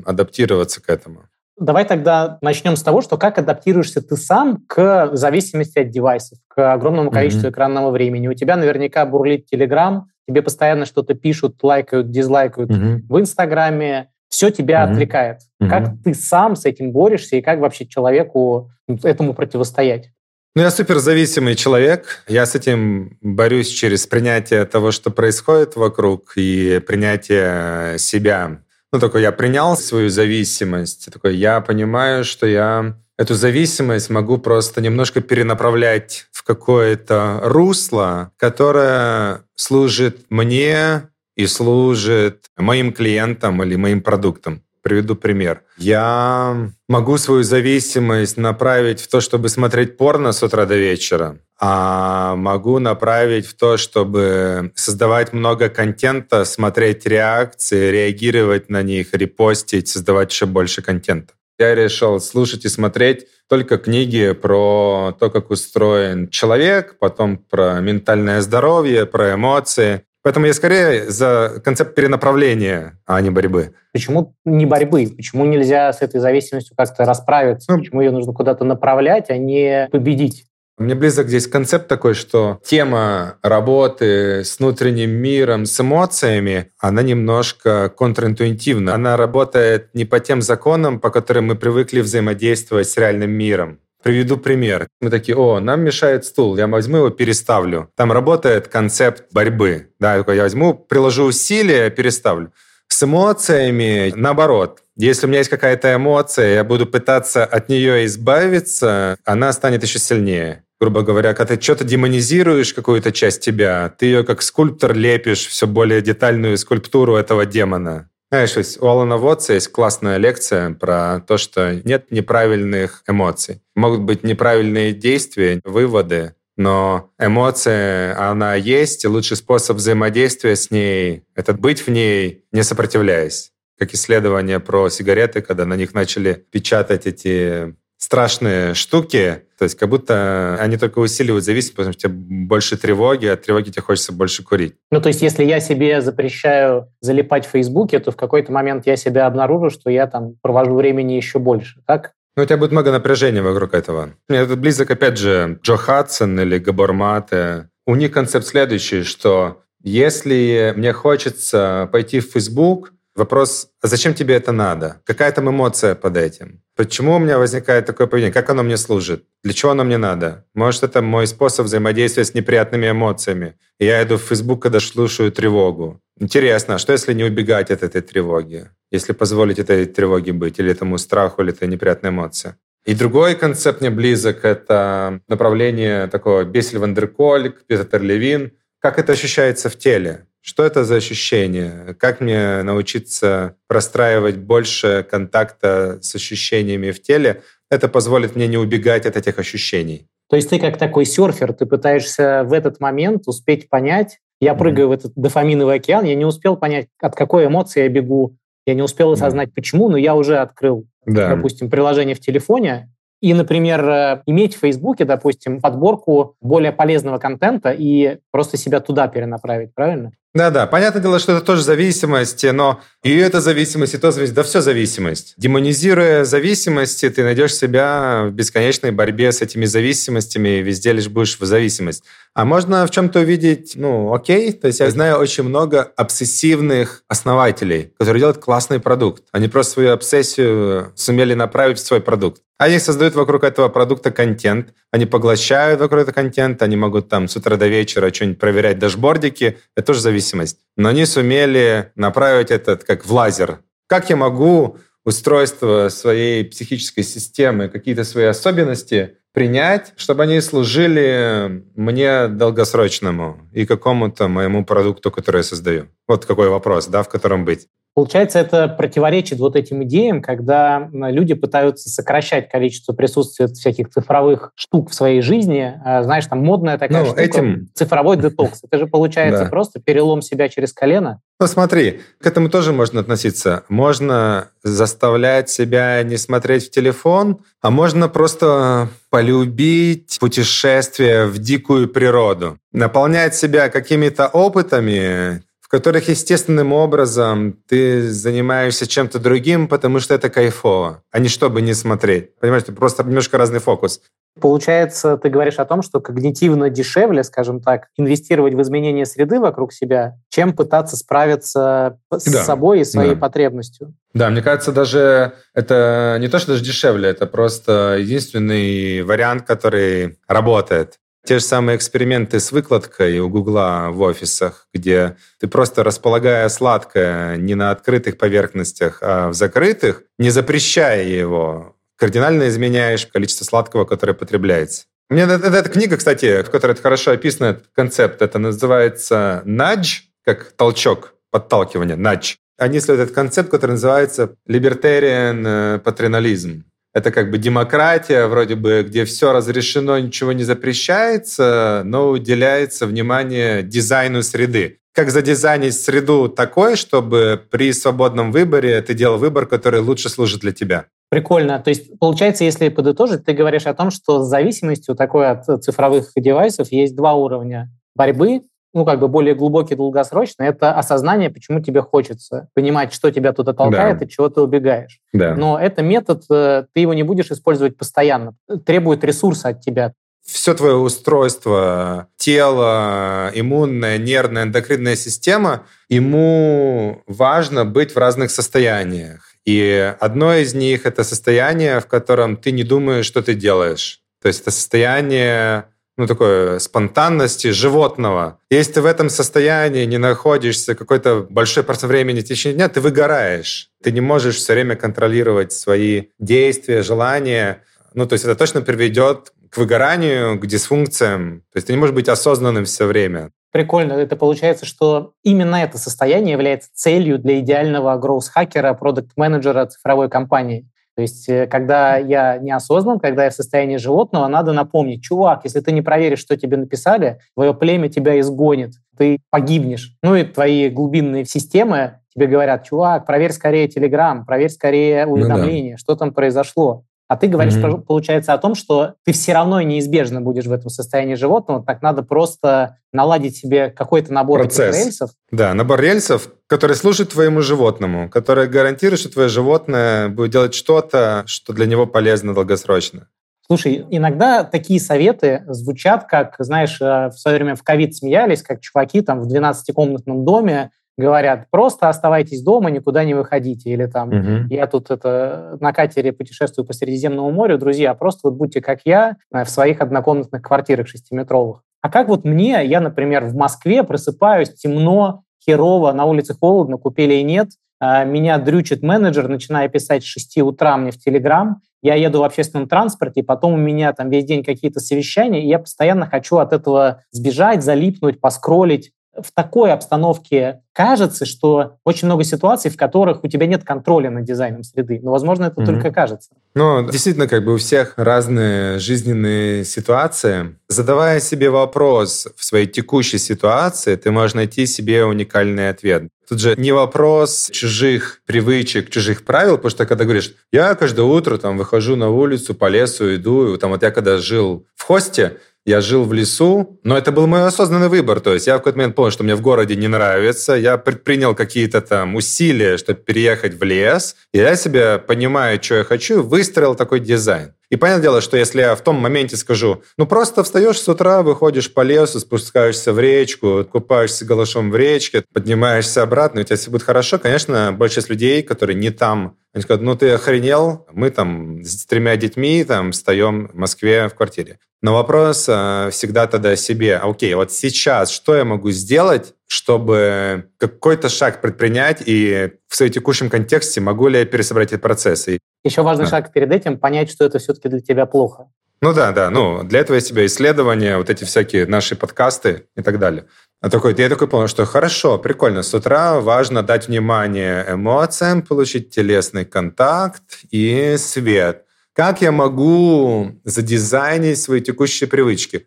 адаптироваться 0.06 0.82
к 0.82 0.88
этому? 0.88 1.22
Давай 1.56 1.84
тогда 1.84 2.38
начнем 2.42 2.76
с 2.76 2.82
того, 2.82 3.00
что 3.00 3.16
как 3.16 3.38
адаптируешься 3.38 4.02
ты 4.02 4.16
сам 4.16 4.64
к 4.66 5.10
зависимости 5.12 5.78
от 5.78 5.90
девайсов, 5.90 6.38
к 6.48 6.72
огромному 6.72 7.10
количеству 7.12 7.46
mm-hmm. 7.46 7.52
экранного 7.52 7.90
времени. 7.90 8.26
У 8.26 8.34
тебя 8.34 8.56
наверняка 8.56 9.06
бурлит 9.06 9.46
Телеграм, 9.46 10.08
тебе 10.26 10.42
постоянно 10.42 10.84
что-то 10.84 11.14
пишут, 11.14 11.62
лайкают, 11.62 12.10
дизлайкают 12.10 12.70
mm-hmm. 12.70 13.00
в 13.08 13.20
Инстаграме, 13.20 14.08
все 14.34 14.50
тебя 14.50 14.82
mm-hmm. 14.82 14.90
отвлекает. 14.90 15.38
Mm-hmm. 15.62 15.68
Как 15.68 16.02
ты 16.02 16.12
сам 16.12 16.56
с 16.56 16.64
этим 16.64 16.90
борешься 16.90 17.36
и 17.36 17.40
как 17.40 17.60
вообще 17.60 17.86
человеку 17.86 18.72
этому 19.04 19.32
противостоять? 19.32 20.10
Ну, 20.56 20.62
я 20.62 20.72
суперзависимый 20.72 21.54
человек. 21.54 22.24
Я 22.26 22.44
с 22.44 22.56
этим 22.56 23.16
борюсь 23.20 23.68
через 23.68 24.08
принятие 24.08 24.64
того, 24.64 24.90
что 24.90 25.10
происходит 25.10 25.76
вокруг, 25.76 26.32
и 26.34 26.80
принятие 26.84 27.96
себя. 27.98 28.58
Ну, 28.92 28.98
такой, 28.98 29.22
я 29.22 29.30
принял 29.30 29.76
свою 29.76 30.10
зависимость. 30.10 31.12
Такой, 31.12 31.36
я 31.36 31.60
понимаю, 31.60 32.24
что 32.24 32.46
я 32.46 32.96
эту 33.16 33.34
зависимость 33.34 34.10
могу 34.10 34.38
просто 34.38 34.80
немножко 34.80 35.20
перенаправлять 35.20 36.26
в 36.32 36.42
какое-то 36.42 37.38
русло, 37.42 38.32
которое 38.36 39.42
служит 39.54 40.26
мне 40.28 41.08
и 41.36 41.46
служит 41.46 42.46
моим 42.56 42.92
клиентам 42.92 43.62
или 43.62 43.76
моим 43.76 44.00
продуктам. 44.00 44.62
Приведу 44.82 45.16
пример. 45.16 45.62
Я 45.78 46.70
могу 46.88 47.16
свою 47.16 47.42
зависимость 47.42 48.36
направить 48.36 49.00
в 49.00 49.08
то, 49.08 49.22
чтобы 49.22 49.48
смотреть 49.48 49.96
порно 49.96 50.32
с 50.32 50.42
утра 50.42 50.66
до 50.66 50.76
вечера, 50.76 51.38
а 51.58 52.36
могу 52.36 52.78
направить 52.78 53.46
в 53.46 53.54
то, 53.54 53.78
чтобы 53.78 54.72
создавать 54.74 55.32
много 55.32 55.70
контента, 55.70 56.44
смотреть 56.44 57.06
реакции, 57.06 57.90
реагировать 57.90 58.68
на 58.68 58.82
них, 58.82 59.14
репостить, 59.14 59.88
создавать 59.88 60.32
еще 60.32 60.44
больше 60.44 60.82
контента. 60.82 61.32
Я 61.58 61.74
решил 61.74 62.20
слушать 62.20 62.66
и 62.66 62.68
смотреть 62.68 63.26
только 63.48 63.78
книги 63.78 64.32
про 64.32 65.16
то, 65.18 65.30
как 65.30 65.50
устроен 65.50 66.28
человек, 66.28 66.98
потом 66.98 67.38
про 67.38 67.80
ментальное 67.80 68.40
здоровье, 68.40 69.06
про 69.06 69.34
эмоции. 69.34 70.02
Поэтому 70.24 70.46
я 70.46 70.54
скорее 70.54 71.10
за 71.10 71.60
концепт 71.62 71.94
перенаправления, 71.94 72.98
а 73.04 73.20
не 73.20 73.28
борьбы. 73.28 73.74
Почему 73.92 74.34
не 74.46 74.64
борьбы? 74.64 75.12
Почему 75.14 75.44
нельзя 75.44 75.92
с 75.92 76.00
этой 76.00 76.18
зависимостью 76.18 76.74
как-то 76.74 77.04
расправиться? 77.04 77.70
Ну, 77.70 77.78
Почему 77.78 78.00
ее 78.00 78.10
нужно 78.10 78.32
куда-то 78.32 78.64
направлять, 78.64 79.28
а 79.28 79.36
не 79.36 79.86
победить? 79.92 80.46
Мне 80.78 80.94
близок 80.94 81.28
здесь 81.28 81.46
концепт 81.46 81.86
такой, 81.88 82.14
что 82.14 82.58
тема 82.64 83.36
работы 83.42 84.42
с 84.44 84.58
внутренним 84.58 85.10
миром, 85.10 85.66
с 85.66 85.78
эмоциями, 85.78 86.72
она 86.80 87.02
немножко 87.02 87.90
контринтуитивна. 87.90 88.94
Она 88.94 89.16
работает 89.18 89.90
не 89.94 90.06
по 90.06 90.18
тем 90.20 90.40
законам, 90.40 91.00
по 91.00 91.10
которым 91.10 91.48
мы 91.48 91.54
привыкли 91.54 92.00
взаимодействовать 92.00 92.88
с 92.88 92.96
реальным 92.96 93.30
миром. 93.30 93.78
Приведу 94.04 94.36
пример. 94.36 94.86
Мы 95.00 95.08
такие, 95.08 95.34
о, 95.34 95.60
нам 95.60 95.80
мешает 95.80 96.26
стул, 96.26 96.58
я 96.58 96.66
возьму 96.66 96.98
его, 96.98 97.10
переставлю. 97.10 97.88
Там 97.96 98.12
работает 98.12 98.68
концепт 98.68 99.24
борьбы. 99.32 99.88
Да, 99.98 100.16
я 100.16 100.42
возьму, 100.42 100.74
приложу 100.74 101.24
усилия, 101.24 101.88
переставлю. 101.88 102.52
С 102.88 103.02
эмоциями 103.02 104.12
наоборот. 104.14 104.80
Если 104.96 105.24
у 105.24 105.28
меня 105.30 105.38
есть 105.38 105.48
какая-то 105.48 105.94
эмоция, 105.94 106.54
я 106.54 106.64
буду 106.64 106.84
пытаться 106.86 107.46
от 107.46 107.70
нее 107.70 108.04
избавиться, 108.04 109.16
она 109.24 109.52
станет 109.54 109.82
еще 109.82 109.98
сильнее. 109.98 110.64
Грубо 110.78 111.00
говоря, 111.00 111.32
когда 111.32 111.56
ты 111.56 111.62
что-то 111.62 111.84
демонизируешь, 111.84 112.74
какую-то 112.74 113.10
часть 113.10 113.40
тебя, 113.40 113.88
ты 113.98 114.06
ее 114.06 114.22
как 114.22 114.42
скульптор 114.42 114.94
лепишь 114.94 115.46
все 115.46 115.66
более 115.66 116.02
детальную 116.02 116.58
скульптуру 116.58 117.16
этого 117.16 117.46
демона. 117.46 118.10
Знаешь, 118.30 118.56
у 118.80 118.86
Алана 118.86 119.16
Вотса 119.16 119.54
есть 119.54 119.68
классная 119.68 120.16
лекция 120.16 120.74
про 120.74 121.20
то, 121.20 121.38
что 121.38 121.80
нет 121.84 122.10
неправильных 122.10 123.02
эмоций. 123.06 123.62
Могут 123.74 124.00
быть 124.00 124.24
неправильные 124.24 124.92
действия, 124.92 125.60
выводы, 125.64 126.34
но 126.56 127.10
эмоция, 127.18 128.18
она 128.18 128.54
есть, 128.54 129.04
и 129.04 129.08
лучший 129.08 129.36
способ 129.36 129.76
взаимодействия 129.76 130.54
с 130.56 130.70
ней— 130.70 131.24
это 131.34 131.52
быть 131.52 131.86
в 131.86 131.90
ней, 131.90 132.44
не 132.52 132.62
сопротивляясь. 132.62 133.52
Как 133.78 133.92
исследование 133.92 134.60
про 134.60 134.88
сигареты, 134.88 135.42
когда 135.42 135.64
на 135.64 135.74
них 135.74 135.94
начали 135.94 136.46
печатать 136.50 137.06
эти 137.06 137.74
страшные 138.04 138.74
штуки, 138.74 139.44
то 139.58 139.62
есть 139.64 139.78
как 139.78 139.88
будто 139.88 140.58
они 140.60 140.76
только 140.76 140.98
усиливают 140.98 141.42
зависимость, 141.42 141.74
потому 141.74 141.92
что 141.94 142.02
тебе 142.02 142.12
больше 142.12 142.76
тревоги, 142.76 143.24
от 143.24 143.42
тревоги 143.42 143.70
тебе 143.70 143.80
хочется 143.80 144.12
больше 144.12 144.44
курить. 144.44 144.74
Ну, 144.90 145.00
то 145.00 145.08
есть 145.08 145.22
если 145.22 145.42
я 145.42 145.58
себе 145.58 146.02
запрещаю 146.02 146.92
залипать 147.00 147.46
в 147.46 147.50
Фейсбуке, 147.50 148.00
то 148.00 148.10
в 148.10 148.16
какой-то 148.16 148.52
момент 148.52 148.86
я 148.86 148.96
себя 148.96 149.26
обнаружу, 149.26 149.70
что 149.70 149.88
я 149.88 150.06
там 150.06 150.34
провожу 150.42 150.74
времени 150.74 151.14
еще 151.14 151.38
больше, 151.38 151.80
так? 151.86 152.12
Ну, 152.36 152.42
у 152.42 152.46
тебя 152.46 152.58
будет 152.58 152.72
много 152.72 152.92
напряжения 152.92 153.40
вокруг 153.40 153.72
этого. 153.72 154.10
Мне 154.28 154.40
это 154.40 154.56
близок, 154.56 154.90
опять 154.90 155.16
же, 155.16 155.58
Джо 155.62 155.76
Хадсон 155.78 156.38
или 156.38 156.58
Габор 156.58 156.92
Мате. 156.92 157.70
У 157.86 157.94
них 157.94 158.12
концепт 158.12 158.46
следующий, 158.46 159.02
что 159.02 159.62
если 159.82 160.74
мне 160.76 160.92
хочется 160.92 161.88
пойти 161.90 162.20
в 162.20 162.30
Facebook, 162.30 162.92
вопрос, 163.16 163.68
а 163.82 163.86
зачем 163.86 164.14
тебе 164.14 164.34
это 164.34 164.52
надо? 164.52 165.00
Какая 165.04 165.32
там 165.32 165.48
эмоция 165.48 165.94
под 165.94 166.16
этим? 166.16 166.62
Почему 166.76 167.14
у 167.14 167.18
меня 167.18 167.38
возникает 167.38 167.86
такое 167.86 168.06
поведение? 168.06 168.32
Как 168.32 168.50
оно 168.50 168.62
мне 168.62 168.76
служит? 168.76 169.24
Для 169.44 169.52
чего 169.52 169.72
оно 169.72 169.84
мне 169.84 169.98
надо? 169.98 170.44
Может, 170.54 170.82
это 170.82 171.02
мой 171.02 171.26
способ 171.26 171.66
взаимодействия 171.66 172.24
с 172.24 172.34
неприятными 172.34 172.90
эмоциями. 172.90 173.54
Я 173.78 174.02
иду 174.02 174.16
в 174.16 174.22
Facebook, 174.22 174.62
когда 174.62 174.80
слушаю 174.80 175.30
тревогу. 175.30 176.00
Интересно, 176.20 176.74
а 176.74 176.78
что 176.78 176.92
если 176.92 177.14
не 177.14 177.24
убегать 177.24 177.70
от 177.70 177.82
этой 177.82 178.02
тревоги? 178.02 178.68
Если 178.90 179.12
позволить 179.12 179.58
этой 179.58 179.86
тревоге 179.86 180.32
быть, 180.32 180.58
или 180.58 180.70
этому 180.70 180.98
страху, 180.98 181.42
или 181.42 181.52
этой 181.52 181.68
неприятной 181.68 182.10
эмоции? 182.10 182.54
И 182.84 182.94
другой 182.94 183.34
концепт 183.34 183.80
мне 183.80 183.90
близок— 183.90 184.40
это 184.44 185.20
направление 185.28 186.06
такого 186.06 186.44
Бесель 186.44 186.78
Вандеркольк, 186.78 187.64
Питер 187.66 188.02
Левин. 188.02 188.52
Как 188.78 188.98
это 188.98 189.12
ощущается 189.12 189.70
в 189.70 189.76
теле? 189.76 190.26
Что 190.46 190.62
это 190.62 190.84
за 190.84 190.96
ощущение? 190.96 191.96
Как 191.98 192.20
мне 192.20 192.62
научиться 192.62 193.56
простраивать 193.66 194.36
больше 194.36 195.02
контакта 195.10 195.98
с 196.02 196.14
ощущениями 196.14 196.90
в 196.90 197.00
теле? 197.00 197.40
Это 197.70 197.88
позволит 197.88 198.36
мне 198.36 198.46
не 198.46 198.58
убегать 198.58 199.06
от 199.06 199.16
этих 199.16 199.38
ощущений. 199.38 200.06
То 200.28 200.36
есть 200.36 200.50
ты 200.50 200.58
как 200.58 200.76
такой 200.76 201.06
серфер, 201.06 201.54
ты 201.54 201.64
пытаешься 201.64 202.44
в 202.44 202.52
этот 202.52 202.78
момент 202.78 203.22
успеть 203.26 203.70
понять, 203.70 204.18
я 204.38 204.54
прыгаю 204.54 204.88
mm-hmm. 204.88 204.90
в 204.90 204.92
этот 204.92 205.12
дофаминовый 205.16 205.76
океан, 205.76 206.04
я 206.04 206.14
не 206.14 206.26
успел 206.26 206.58
понять, 206.58 206.88
от 207.00 207.16
какой 207.16 207.46
эмоции 207.46 207.80
я 207.80 207.88
бегу, 207.88 208.36
я 208.66 208.74
не 208.74 208.82
успел 208.82 209.12
осознать, 209.12 209.48
mm-hmm. 209.48 209.54
почему, 209.54 209.88
но 209.88 209.96
я 209.96 210.14
уже 210.14 210.36
открыл, 210.36 210.86
да. 211.06 211.34
допустим, 211.34 211.70
приложение 211.70 212.14
в 212.14 212.20
телефоне, 212.20 212.90
и, 213.22 213.32
например, 213.32 213.88
э, 213.88 214.22
иметь 214.26 214.56
в 214.56 214.58
Фейсбуке, 214.58 215.06
допустим, 215.06 215.62
подборку 215.62 216.36
более 216.42 216.72
полезного 216.72 217.16
контента 217.16 217.70
и 217.70 218.18
просто 218.30 218.58
себя 218.58 218.80
туда 218.80 219.08
перенаправить, 219.08 219.72
правильно? 219.72 220.12
Да-да, 220.34 220.66
понятное 220.66 221.00
дело, 221.00 221.20
что 221.20 221.30
это 221.30 221.46
тоже 221.46 221.62
зависимость, 221.62 222.44
но 222.52 222.80
и 223.04 223.16
это 223.16 223.40
зависимость, 223.40 223.94
и 223.94 223.98
то 223.98 224.10
зависимость, 224.10 224.34
да 224.34 224.42
все 224.42 224.60
зависимость. 224.60 225.34
Демонизируя 225.36 226.24
зависимости, 226.24 227.08
ты 227.08 227.22
найдешь 227.22 227.54
себя 227.54 228.24
в 228.26 228.32
бесконечной 228.32 228.90
борьбе 228.90 229.30
с 229.30 229.42
этими 229.42 229.64
зависимостями, 229.64 230.58
и 230.58 230.62
везде 230.62 230.90
лишь 230.90 231.06
будешь 231.06 231.38
в 231.38 231.44
зависимость. 231.44 232.02
А 232.34 232.44
можно 232.44 232.84
в 232.84 232.90
чем-то 232.90 233.20
увидеть, 233.20 233.74
ну, 233.76 234.12
окей, 234.12 234.50
то 234.50 234.66
есть 234.66 234.80
я 234.80 234.90
знаю 234.90 235.18
очень 235.18 235.44
много 235.44 235.92
обсессивных 235.96 237.04
основателей, 237.06 237.92
которые 237.96 238.18
делают 238.18 238.38
классный 238.38 238.80
продукт. 238.80 239.22
Они 239.30 239.46
просто 239.46 239.74
свою 239.74 239.92
обсессию 239.92 240.90
сумели 240.96 241.34
направить 241.34 241.78
в 241.78 241.86
свой 241.86 242.00
продукт. 242.00 242.42
Они 242.56 242.78
создают 242.78 243.14
вокруг 243.14 243.42
этого 243.42 243.68
продукта 243.68 244.12
контент, 244.12 244.74
они 244.92 245.06
поглощают 245.06 245.80
вокруг 245.80 246.02
этого 246.02 246.14
контента, 246.14 246.64
они 246.64 246.76
могут 246.76 247.08
там 247.08 247.26
с 247.26 247.36
утра 247.36 247.56
до 247.56 247.66
вечера 247.66 248.12
что-нибудь 248.12 248.38
проверять 248.38 248.78
дашбордики, 248.78 249.58
это 249.76 249.86
тоже 249.86 250.00
зависимость. 250.24 250.58
Но 250.76 250.88
они 250.88 251.06
сумели 251.06 251.92
направить 251.94 252.50
этот 252.50 252.84
как 252.84 253.04
в 253.06 253.12
лазер. 253.12 253.60
Как 253.86 254.10
я 254.10 254.16
могу 254.16 254.78
устройство 255.04 255.88
своей 255.90 256.44
психической 256.44 257.04
системы, 257.04 257.68
какие-то 257.68 258.04
свои 258.04 258.24
особенности 258.24 259.18
принять, 259.32 259.92
чтобы 259.96 260.22
они 260.22 260.40
служили 260.40 261.64
мне 261.76 262.28
долгосрочному 262.28 263.36
и 263.52 263.66
какому-то 263.66 264.28
моему 264.28 264.64
продукту, 264.64 265.10
который 265.10 265.38
я 265.38 265.42
создаю. 265.42 265.88
Вот 266.08 266.24
какой 266.24 266.48
вопрос, 266.48 266.86
да, 266.86 267.02
в 267.02 267.08
котором 267.08 267.44
быть. 267.44 267.68
Получается, 267.94 268.40
это 268.40 268.66
противоречит 268.66 269.38
вот 269.38 269.54
этим 269.54 269.84
идеям, 269.84 270.20
когда 270.20 270.88
люди 270.92 271.34
пытаются 271.34 271.88
сокращать 271.88 272.48
количество 272.48 272.92
присутствия 272.92 273.46
всяких 273.46 273.90
цифровых 273.90 274.50
штук 274.56 274.90
в 274.90 274.94
своей 274.94 275.20
жизни. 275.20 275.80
А, 275.84 276.02
знаешь, 276.02 276.26
там 276.26 276.40
модная 276.40 276.76
такая 276.76 277.02
ну, 277.02 277.06
штука, 277.06 277.22
этим... 277.22 277.68
цифровой 277.72 278.16
детокс. 278.16 278.62
Это 278.64 278.78
же 278.78 278.86
получается 278.88 279.46
просто 279.46 279.80
перелом 279.80 280.22
себя 280.22 280.48
через 280.48 280.72
колено. 280.72 281.20
Ну 281.38 281.46
смотри, 281.46 282.00
к 282.20 282.26
этому 282.26 282.48
тоже 282.48 282.72
можно 282.72 283.00
относиться. 283.00 283.62
Можно 283.68 284.48
заставлять 284.62 285.48
себя 285.50 286.02
не 286.02 286.16
смотреть 286.16 286.66
в 286.66 286.70
телефон, 286.70 287.40
а 287.60 287.70
можно 287.70 288.08
просто 288.08 288.88
полюбить 289.10 290.16
путешествие 290.20 291.26
в 291.26 291.38
дикую 291.38 291.88
природу, 291.88 292.58
наполнять 292.72 293.34
себя 293.34 293.68
какими-то 293.68 294.26
опытами, 294.26 295.42
которых 295.74 296.08
естественным 296.08 296.72
образом 296.72 297.58
ты 297.66 298.08
занимаешься 298.08 298.86
чем-то 298.86 299.18
другим, 299.18 299.66
потому 299.66 299.98
что 299.98 300.14
это 300.14 300.30
кайфово, 300.30 301.02
а 301.10 301.18
не 301.18 301.26
чтобы 301.26 301.62
не 301.62 301.74
смотреть. 301.74 302.36
Понимаешь, 302.38 302.62
это 302.62 302.72
просто 302.72 303.02
немножко 303.02 303.38
разный 303.38 303.58
фокус. 303.58 304.00
Получается, 304.40 305.16
ты 305.16 305.30
говоришь 305.30 305.58
о 305.58 305.64
том, 305.64 305.82
что 305.82 306.00
когнитивно 306.00 306.70
дешевле, 306.70 307.24
скажем 307.24 307.60
так, 307.60 307.88
инвестировать 307.96 308.54
в 308.54 308.62
изменение 308.62 309.04
среды 309.04 309.40
вокруг 309.40 309.72
себя, 309.72 310.16
чем 310.28 310.52
пытаться 310.52 310.96
справиться 310.96 311.98
с 312.08 312.30
да, 312.30 312.44
собой 312.44 312.82
и 312.82 312.84
своей 312.84 313.14
да. 313.14 313.20
потребностью. 313.20 313.94
Да, 314.12 314.30
мне 314.30 314.42
кажется, 314.42 314.70
даже 314.70 315.32
это 315.54 316.18
не 316.20 316.28
то, 316.28 316.38
что 316.38 316.52
даже 316.52 316.62
дешевле, 316.62 317.08
это 317.08 317.26
просто 317.26 317.96
единственный 317.98 319.02
вариант, 319.02 319.44
который 319.44 320.18
работает. 320.28 321.00
Те 321.24 321.38
же 321.38 321.44
самые 321.44 321.76
эксперименты 321.76 322.38
с 322.38 322.52
выкладкой 322.52 323.18
у 323.20 323.30
Гугла 323.30 323.88
в 323.90 324.02
офисах, 324.02 324.68
где 324.74 325.16
ты 325.40 325.48
просто 325.48 325.82
располагая 325.82 326.46
сладкое 326.50 327.38
не 327.38 327.54
на 327.54 327.70
открытых 327.70 328.18
поверхностях, 328.18 328.98
а 329.00 329.30
в 329.30 329.34
закрытых, 329.34 330.02
не 330.18 330.28
запрещая 330.28 331.02
его, 331.04 331.76
кардинально 331.96 332.48
изменяешь 332.48 333.06
количество 333.06 333.46
сладкого, 333.46 333.86
которое 333.86 334.12
потребляется. 334.12 334.84
У 335.08 335.14
меня 335.14 335.24
эта, 335.24 335.46
эта 335.46 335.70
книга, 335.70 335.96
кстати, 335.96 336.42
в 336.42 336.50
которой 336.50 336.72
это 336.72 336.82
хорошо 336.82 337.12
описан 337.12 337.46
этот 337.48 337.68
концепт, 337.74 338.20
это 338.20 338.38
называется 338.38 339.42
«Nudge», 339.46 340.02
как 340.24 340.52
толчок, 340.52 341.14
подталкивание, 341.30 341.96
«nudge». 341.96 342.34
Они 342.58 342.78
исследуют 342.78 343.04
этот 343.04 343.14
концепт, 343.14 343.50
который 343.50 343.72
называется 343.72 344.36
«libertarian 344.46 345.78
патринализм». 345.78 346.64
Это 346.94 347.10
как 347.10 347.30
бы 347.32 347.38
демократия, 347.38 348.26
вроде 348.26 348.54
бы, 348.54 348.84
где 348.86 349.04
все 349.04 349.32
разрешено, 349.32 349.98
ничего 349.98 350.32
не 350.32 350.44
запрещается, 350.44 351.82
но 351.84 352.10
уделяется 352.10 352.86
внимание 352.86 353.64
дизайну 353.64 354.22
среды. 354.22 354.78
Как 354.92 355.10
задизайнить 355.10 355.74
среду 355.74 356.28
такой, 356.28 356.76
чтобы 356.76 357.42
при 357.50 357.72
свободном 357.72 358.30
выборе 358.30 358.80
ты 358.80 358.94
делал 358.94 359.18
выбор, 359.18 359.46
который 359.46 359.80
лучше 359.80 360.08
служит 360.08 360.42
для 360.42 360.52
тебя. 360.52 360.86
Прикольно. 361.10 361.58
То 361.58 361.70
есть, 361.70 361.98
получается, 361.98 362.44
если 362.44 362.68
подытожить, 362.68 363.24
ты 363.24 363.32
говоришь 363.32 363.66
о 363.66 363.74
том, 363.74 363.90
что 363.90 364.22
с 364.22 364.28
зависимостью 364.28 364.94
такой 364.94 365.28
от 365.28 365.64
цифровых 365.64 366.12
девайсов 366.14 366.70
есть 366.70 366.94
два 366.94 367.14
уровня 367.14 367.70
борьбы 367.96 368.42
ну, 368.74 368.84
как 368.84 368.98
бы 368.98 369.08
более 369.08 369.34
глубокий, 369.34 369.76
долгосрочный, 369.76 370.48
это 370.48 370.74
осознание, 370.74 371.30
почему 371.30 371.60
тебе 371.60 371.80
хочется, 371.80 372.48
понимать, 372.54 372.92
что 372.92 373.10
тебя 373.10 373.32
туда 373.32 373.52
толкает 373.52 373.98
да. 373.98 374.04
и 374.04 374.08
чего 374.08 374.28
ты 374.28 374.40
убегаешь. 374.40 375.00
Да. 375.12 375.34
Но 375.34 375.58
это 375.58 375.82
метод, 375.82 376.24
э, 376.30 376.64
ты 376.72 376.80
его 376.80 376.92
не 376.92 377.04
будешь 377.04 377.30
использовать 377.30 377.76
постоянно, 377.78 378.34
требует 378.66 379.04
ресурса 379.04 379.48
от 379.48 379.60
тебя. 379.60 379.92
Все 380.26 380.54
твое 380.54 380.74
устройство, 380.74 382.08
тело, 382.16 383.30
иммунная, 383.34 383.98
нервная, 383.98 384.44
эндокринная 384.44 384.96
система, 384.96 385.66
ему 385.88 387.02
важно 387.06 387.64
быть 387.64 387.94
в 387.94 387.98
разных 387.98 388.30
состояниях. 388.30 389.34
И 389.44 389.94
одно 390.00 390.34
из 390.34 390.54
них— 390.54 390.80
это 390.86 391.04
состояние, 391.04 391.80
в 391.80 391.86
котором 391.86 392.36
ты 392.36 392.52
не 392.52 392.64
думаешь, 392.64 393.04
что 393.04 393.22
ты 393.22 393.34
делаешь. 393.34 394.00
То 394.22 394.28
есть 394.28 394.40
это 394.40 394.50
состояние 394.50 395.66
ну, 395.96 396.06
такой 396.06 396.60
спонтанности 396.60 397.48
животного. 397.48 398.38
Если 398.50 398.72
ты 398.72 398.82
в 398.82 398.86
этом 398.86 399.08
состоянии 399.08 399.84
не 399.84 399.98
находишься 399.98 400.74
какой-то 400.74 401.26
большой 401.30 401.62
процент 401.62 401.90
времени 401.90 402.20
в 402.20 402.24
течение 402.24 402.56
дня, 402.56 402.68
ты 402.68 402.80
выгораешь. 402.80 403.70
Ты 403.82 403.92
не 403.92 404.00
можешь 404.00 404.36
все 404.36 404.54
время 404.54 404.76
контролировать 404.76 405.52
свои 405.52 406.06
действия, 406.18 406.82
желания. 406.82 407.62
Ну, 407.94 408.06
то 408.06 408.14
есть 408.14 408.24
это 408.24 408.34
точно 408.34 408.60
приведет 408.60 409.32
к 409.50 409.56
выгоранию, 409.56 410.38
к 410.40 410.46
дисфункциям. 410.46 411.42
То 411.52 411.58
есть 411.58 411.68
ты 411.68 411.72
не 411.72 411.78
можешь 411.78 411.94
быть 411.94 412.08
осознанным 412.08 412.64
все 412.64 412.86
время. 412.86 413.30
Прикольно. 413.52 413.92
Это 413.92 414.16
получается, 414.16 414.66
что 414.66 415.12
именно 415.22 415.54
это 415.54 415.78
состояние 415.78 416.32
является 416.32 416.70
целью 416.74 417.20
для 417.20 417.38
идеального 417.38 417.96
гроус-хакера, 417.96 418.74
продукт-менеджера 418.74 419.66
цифровой 419.66 420.10
компании. 420.10 420.68
То 420.96 421.02
есть, 421.02 421.28
э, 421.28 421.46
когда 421.46 421.96
я 421.96 422.38
неосознан, 422.38 423.00
когда 423.00 423.24
я 423.24 423.30
в 423.30 423.34
состоянии 423.34 423.76
животного, 423.76 424.28
надо 424.28 424.52
напомнить, 424.52 425.02
чувак, 425.02 425.40
если 425.44 425.60
ты 425.60 425.72
не 425.72 425.82
проверишь, 425.82 426.20
что 426.20 426.36
тебе 426.36 426.56
написали, 426.56 427.18
твое 427.34 427.52
племя 427.52 427.88
тебя 427.88 428.18
изгонит, 428.20 428.74
ты 428.96 429.18
погибнешь. 429.30 429.96
Ну 430.02 430.14
и 430.14 430.22
твои 430.22 430.68
глубинные 430.68 431.24
системы 431.24 432.00
тебе 432.14 432.28
говорят, 432.28 432.64
чувак, 432.64 433.06
проверь 433.06 433.32
скорее 433.32 433.66
Телеграм, 433.66 434.24
проверь 434.24 434.50
скорее 434.50 435.06
уведомления, 435.06 435.72
ну, 435.72 435.76
да. 435.76 435.78
что 435.78 435.96
там 435.96 436.14
произошло. 436.14 436.84
А 437.06 437.16
ты 437.16 437.26
говоришь, 437.26 437.54
mm-hmm. 437.54 437.82
получается, 437.82 438.32
о 438.32 438.38
том, 438.38 438.54
что 438.54 438.94
ты 439.04 439.12
все 439.12 439.34
равно 439.34 439.60
неизбежно 439.60 440.22
будешь 440.22 440.46
в 440.46 440.52
этом 440.52 440.70
состоянии 440.70 441.16
животного, 441.16 441.62
так 441.62 441.82
надо 441.82 442.02
просто 442.02 442.78
наладить 442.92 443.36
себе 443.36 443.68
какой-то 443.70 444.12
набор 444.12 444.40
Процесс. 444.40 444.74
этих 444.74 444.84
рельсов. 444.86 445.10
Да, 445.30 445.52
набор 445.52 445.80
рельсов, 445.80 446.30
который 446.46 446.76
служит 446.76 447.10
твоему 447.10 447.42
животному, 447.42 448.08
который 448.08 448.48
гарантирует, 448.48 449.00
что 449.00 449.12
твое 449.12 449.28
животное 449.28 450.08
будет 450.08 450.32
делать 450.32 450.54
что-то, 450.54 451.24
что 451.26 451.52
для 451.52 451.66
него 451.66 451.86
полезно 451.86 452.34
долгосрочно. 452.34 453.08
Слушай, 453.46 453.86
иногда 453.90 454.42
такие 454.42 454.80
советы 454.80 455.44
звучат, 455.48 456.06
как, 456.08 456.36
знаешь, 456.38 456.80
э, 456.80 457.10
в 457.10 457.18
свое 457.18 457.36
время 457.36 457.56
в 457.56 457.62
ковид 457.62 457.94
смеялись, 457.94 458.42
как 458.42 458.62
чуваки 458.62 459.02
там 459.02 459.20
в 459.20 459.30
12-комнатном 459.30 460.24
доме 460.24 460.70
говорят, 460.96 461.46
просто 461.50 461.88
оставайтесь 461.88 462.42
дома, 462.42 462.70
никуда 462.70 463.04
не 463.04 463.14
выходите. 463.14 463.70
Или 463.70 463.86
там, 463.86 464.08
угу. 464.08 464.48
я 464.48 464.66
тут 464.66 464.90
это, 464.90 465.56
на 465.60 465.72
катере 465.72 466.12
путешествую 466.12 466.66
по 466.66 466.72
Средиземному 466.72 467.30
морю, 467.30 467.58
друзья, 467.58 467.94
просто 467.94 468.28
вот 468.28 468.36
будьте 468.36 468.60
как 468.60 468.80
я 468.84 469.16
э, 469.32 469.44
в 469.44 469.50
своих 469.50 469.80
однокомнатных 469.80 470.42
квартирах 470.42 470.88
шестиметровых. 470.88 471.62
А 471.82 471.90
как 471.90 472.08
вот 472.08 472.24
мне, 472.24 472.64
я, 472.64 472.80
например, 472.80 473.24
в 473.24 473.34
Москве 473.34 473.82
просыпаюсь, 473.82 474.54
темно, 474.54 475.22
херово, 475.44 475.92
на 475.92 476.06
улице 476.06 476.34
холодно, 476.34 476.78
купелей 476.78 477.22
нет, 477.22 477.50
а 477.80 478.04
меня 478.04 478.38
дрючит 478.38 478.82
менеджер, 478.82 479.28
начиная 479.28 479.68
писать 479.68 480.02
с 480.02 480.06
6 480.06 480.38
утра 480.38 480.76
мне 480.76 480.90
в 480.90 480.98
Телеграм, 480.98 481.60
я 481.82 481.96
еду 481.96 482.20
в 482.20 482.24
общественном 482.24 482.66
транспорте, 482.66 483.20
и 483.20 483.22
потом 483.22 483.52
у 483.52 483.58
меня 483.58 483.92
там 483.92 484.08
весь 484.08 484.24
день 484.24 484.42
какие-то 484.42 484.80
совещания, 484.80 485.44
и 485.44 485.48
я 485.48 485.58
постоянно 485.58 486.06
хочу 486.06 486.38
от 486.38 486.54
этого 486.54 487.02
сбежать, 487.10 487.62
залипнуть, 487.62 488.22
поскролить 488.22 488.92
в 489.22 489.32
такой 489.32 489.72
обстановке 489.72 490.60
кажется, 490.72 491.24
что 491.26 491.76
очень 491.84 492.06
много 492.06 492.24
ситуаций, 492.24 492.70
в 492.70 492.76
которых 492.76 493.22
у 493.24 493.28
тебя 493.28 493.46
нет 493.46 493.64
контроля 493.64 494.10
над 494.10 494.24
дизайном 494.24 494.64
среды. 494.64 495.00
Но, 495.02 495.12
возможно, 495.12 495.44
это 495.44 495.60
mm-hmm. 495.60 495.66
только 495.66 495.90
кажется. 495.90 496.30
Ну, 496.54 496.88
действительно, 496.90 497.28
как 497.28 497.44
бы 497.44 497.54
у 497.54 497.58
всех 497.58 497.94
разные 497.96 498.78
жизненные 498.78 499.64
ситуации. 499.64 500.56
Задавая 500.68 501.20
себе 501.20 501.50
вопрос 501.50 502.28
в 502.36 502.44
своей 502.44 502.66
текущей 502.66 503.18
ситуации, 503.18 503.96
ты 503.96 504.10
можешь 504.10 504.34
найти 504.34 504.66
себе 504.66 505.04
уникальный 505.04 505.68
ответ. 505.68 506.08
Тут 506.28 506.40
же 506.40 506.54
не 506.56 506.72
вопрос 506.72 507.50
чужих 507.52 508.20
привычек, 508.26 508.90
чужих 508.90 509.24
правил, 509.24 509.56
потому 509.56 509.70
что 509.70 509.86
когда 509.86 510.04
говоришь, 510.04 510.34
я 510.52 510.74
каждое 510.74 511.04
утро 511.04 511.36
там 511.36 511.58
выхожу 511.58 511.96
на 511.96 512.08
улицу, 512.08 512.54
по 512.54 512.68
лесу 512.68 513.14
иду, 513.14 513.56
там 513.58 513.70
вот 513.70 513.82
я 513.82 513.90
когда 513.90 514.16
жил 514.16 514.66
в 514.74 514.84
хосте, 514.84 515.38
я 515.64 515.80
жил 515.80 516.04
в 516.04 516.12
лесу, 516.12 516.78
но 516.84 516.96
это 516.96 517.10
был 517.10 517.26
мой 517.26 517.44
осознанный 517.44 517.88
выбор. 517.88 518.20
То 518.20 518.34
есть 518.34 518.46
я 518.46 518.54
в 518.54 518.58
какой-то 518.58 518.78
момент 518.78 518.94
понял, 518.94 519.10
что 519.10 519.24
мне 519.24 519.34
в 519.34 519.40
городе 519.40 519.76
не 519.76 519.88
нравится. 519.88 520.52
Я 520.54 520.76
предпринял 520.76 521.34
какие-то 521.34 521.80
там 521.80 522.14
усилия, 522.16 522.76
чтобы 522.76 523.00
переехать 523.00 523.54
в 523.58 523.62
лес. 523.62 524.16
И 524.32 524.38
я 524.38 524.56
себе, 524.56 524.98
понимаю, 524.98 525.62
что 525.62 525.76
я 525.76 525.84
хочу, 525.84 526.22
выстроил 526.22 526.74
такой 526.74 527.00
дизайн. 527.00 527.52
И 527.70 527.76
понятное 527.76 528.02
дело, 528.02 528.20
что 528.20 528.36
если 528.36 528.60
я 528.60 528.76
в 528.76 528.82
том 528.82 528.96
моменте 528.96 529.36
скажу, 529.36 529.82
ну 529.96 530.06
просто 530.06 530.44
встаешь 530.44 530.78
с 530.78 530.88
утра, 530.88 531.22
выходишь 531.22 531.72
по 531.72 531.80
лесу, 531.80 532.20
спускаешься 532.20 532.92
в 532.92 533.00
речку, 533.00 533.64
купаешься 533.64 534.24
голышом 534.24 534.70
в 534.70 534.76
речке, 534.76 535.24
поднимаешься 535.32 536.02
обратно, 536.02 536.42
у 536.42 536.44
тебя 536.44 536.56
все 536.56 536.70
будет 536.70 536.82
хорошо, 536.82 537.18
конечно, 537.18 537.72
большинство 537.72 538.12
людей, 538.12 538.42
которые 538.42 538.76
не 538.76 538.90
там, 538.90 539.38
они 539.52 539.62
скажут, 539.62 539.82
ну 539.82 539.96
ты 539.96 540.10
охренел, 540.10 540.86
мы 540.92 541.10
там 541.10 541.64
с 541.64 541.86
тремя 541.86 542.16
детьми 542.16 542.62
там 542.64 542.92
встаем 542.92 543.48
в 543.48 543.56
Москве 543.56 544.08
в 544.08 544.14
квартире. 544.14 544.58
Но 544.84 544.92
вопрос 544.92 545.46
э, 545.48 545.88
всегда 545.92 546.26
тогда 546.26 546.56
себе, 546.56 546.98
окей, 546.98 547.32
вот 547.32 547.50
сейчас 547.50 548.10
что 548.10 548.36
я 548.36 548.44
могу 548.44 548.70
сделать, 548.70 549.32
чтобы 549.46 550.50
какой-то 550.58 551.08
шаг 551.08 551.40
предпринять 551.40 552.02
и 552.04 552.50
в 552.68 552.76
своем 552.76 552.92
текущем 552.92 553.30
контексте 553.30 553.80
могу 553.80 554.08
ли 554.08 554.18
я 554.18 554.26
пересобрать 554.26 554.74
эти 554.74 554.78
процессы. 554.78 555.38
Еще 555.64 555.80
важный 555.80 556.04
да. 556.04 556.10
шаг 556.10 556.34
перед 556.34 556.52
этим 556.52 556.78
понять, 556.78 557.10
что 557.10 557.24
это 557.24 557.38
все-таки 557.38 557.70
для 557.70 557.80
тебя 557.80 558.04
плохо. 558.04 558.50
Ну 558.82 558.92
да, 558.92 559.12
да. 559.12 559.30
Ну, 559.30 559.62
для 559.62 559.80
этого 559.80 559.96
есть 559.96 560.08
тебя 560.08 560.26
исследования, 560.26 560.98
вот 560.98 561.08
эти 561.08 561.24
всякие 561.24 561.64
наши 561.64 561.96
подкасты 561.96 562.66
и 562.76 562.82
так 562.82 562.98
далее. 562.98 563.24
А 563.62 563.70
такой, 563.70 563.94
я 563.96 564.10
такой 564.10 564.28
понял, 564.28 564.48
что 564.48 564.66
хорошо, 564.66 565.16
прикольно, 565.16 565.62
с 565.62 565.72
утра 565.72 566.20
важно 566.20 566.62
дать 566.62 566.88
внимание 566.88 567.64
эмоциям, 567.70 568.42
получить 568.42 568.90
телесный 568.90 569.46
контакт 569.46 570.40
и 570.50 570.96
свет. 570.98 571.64
Как 571.94 572.20
я 572.22 572.32
могу 572.32 573.32
задизайнить 573.44 574.40
свои 574.40 574.60
текущие 574.60 575.08
привычки? 575.08 575.66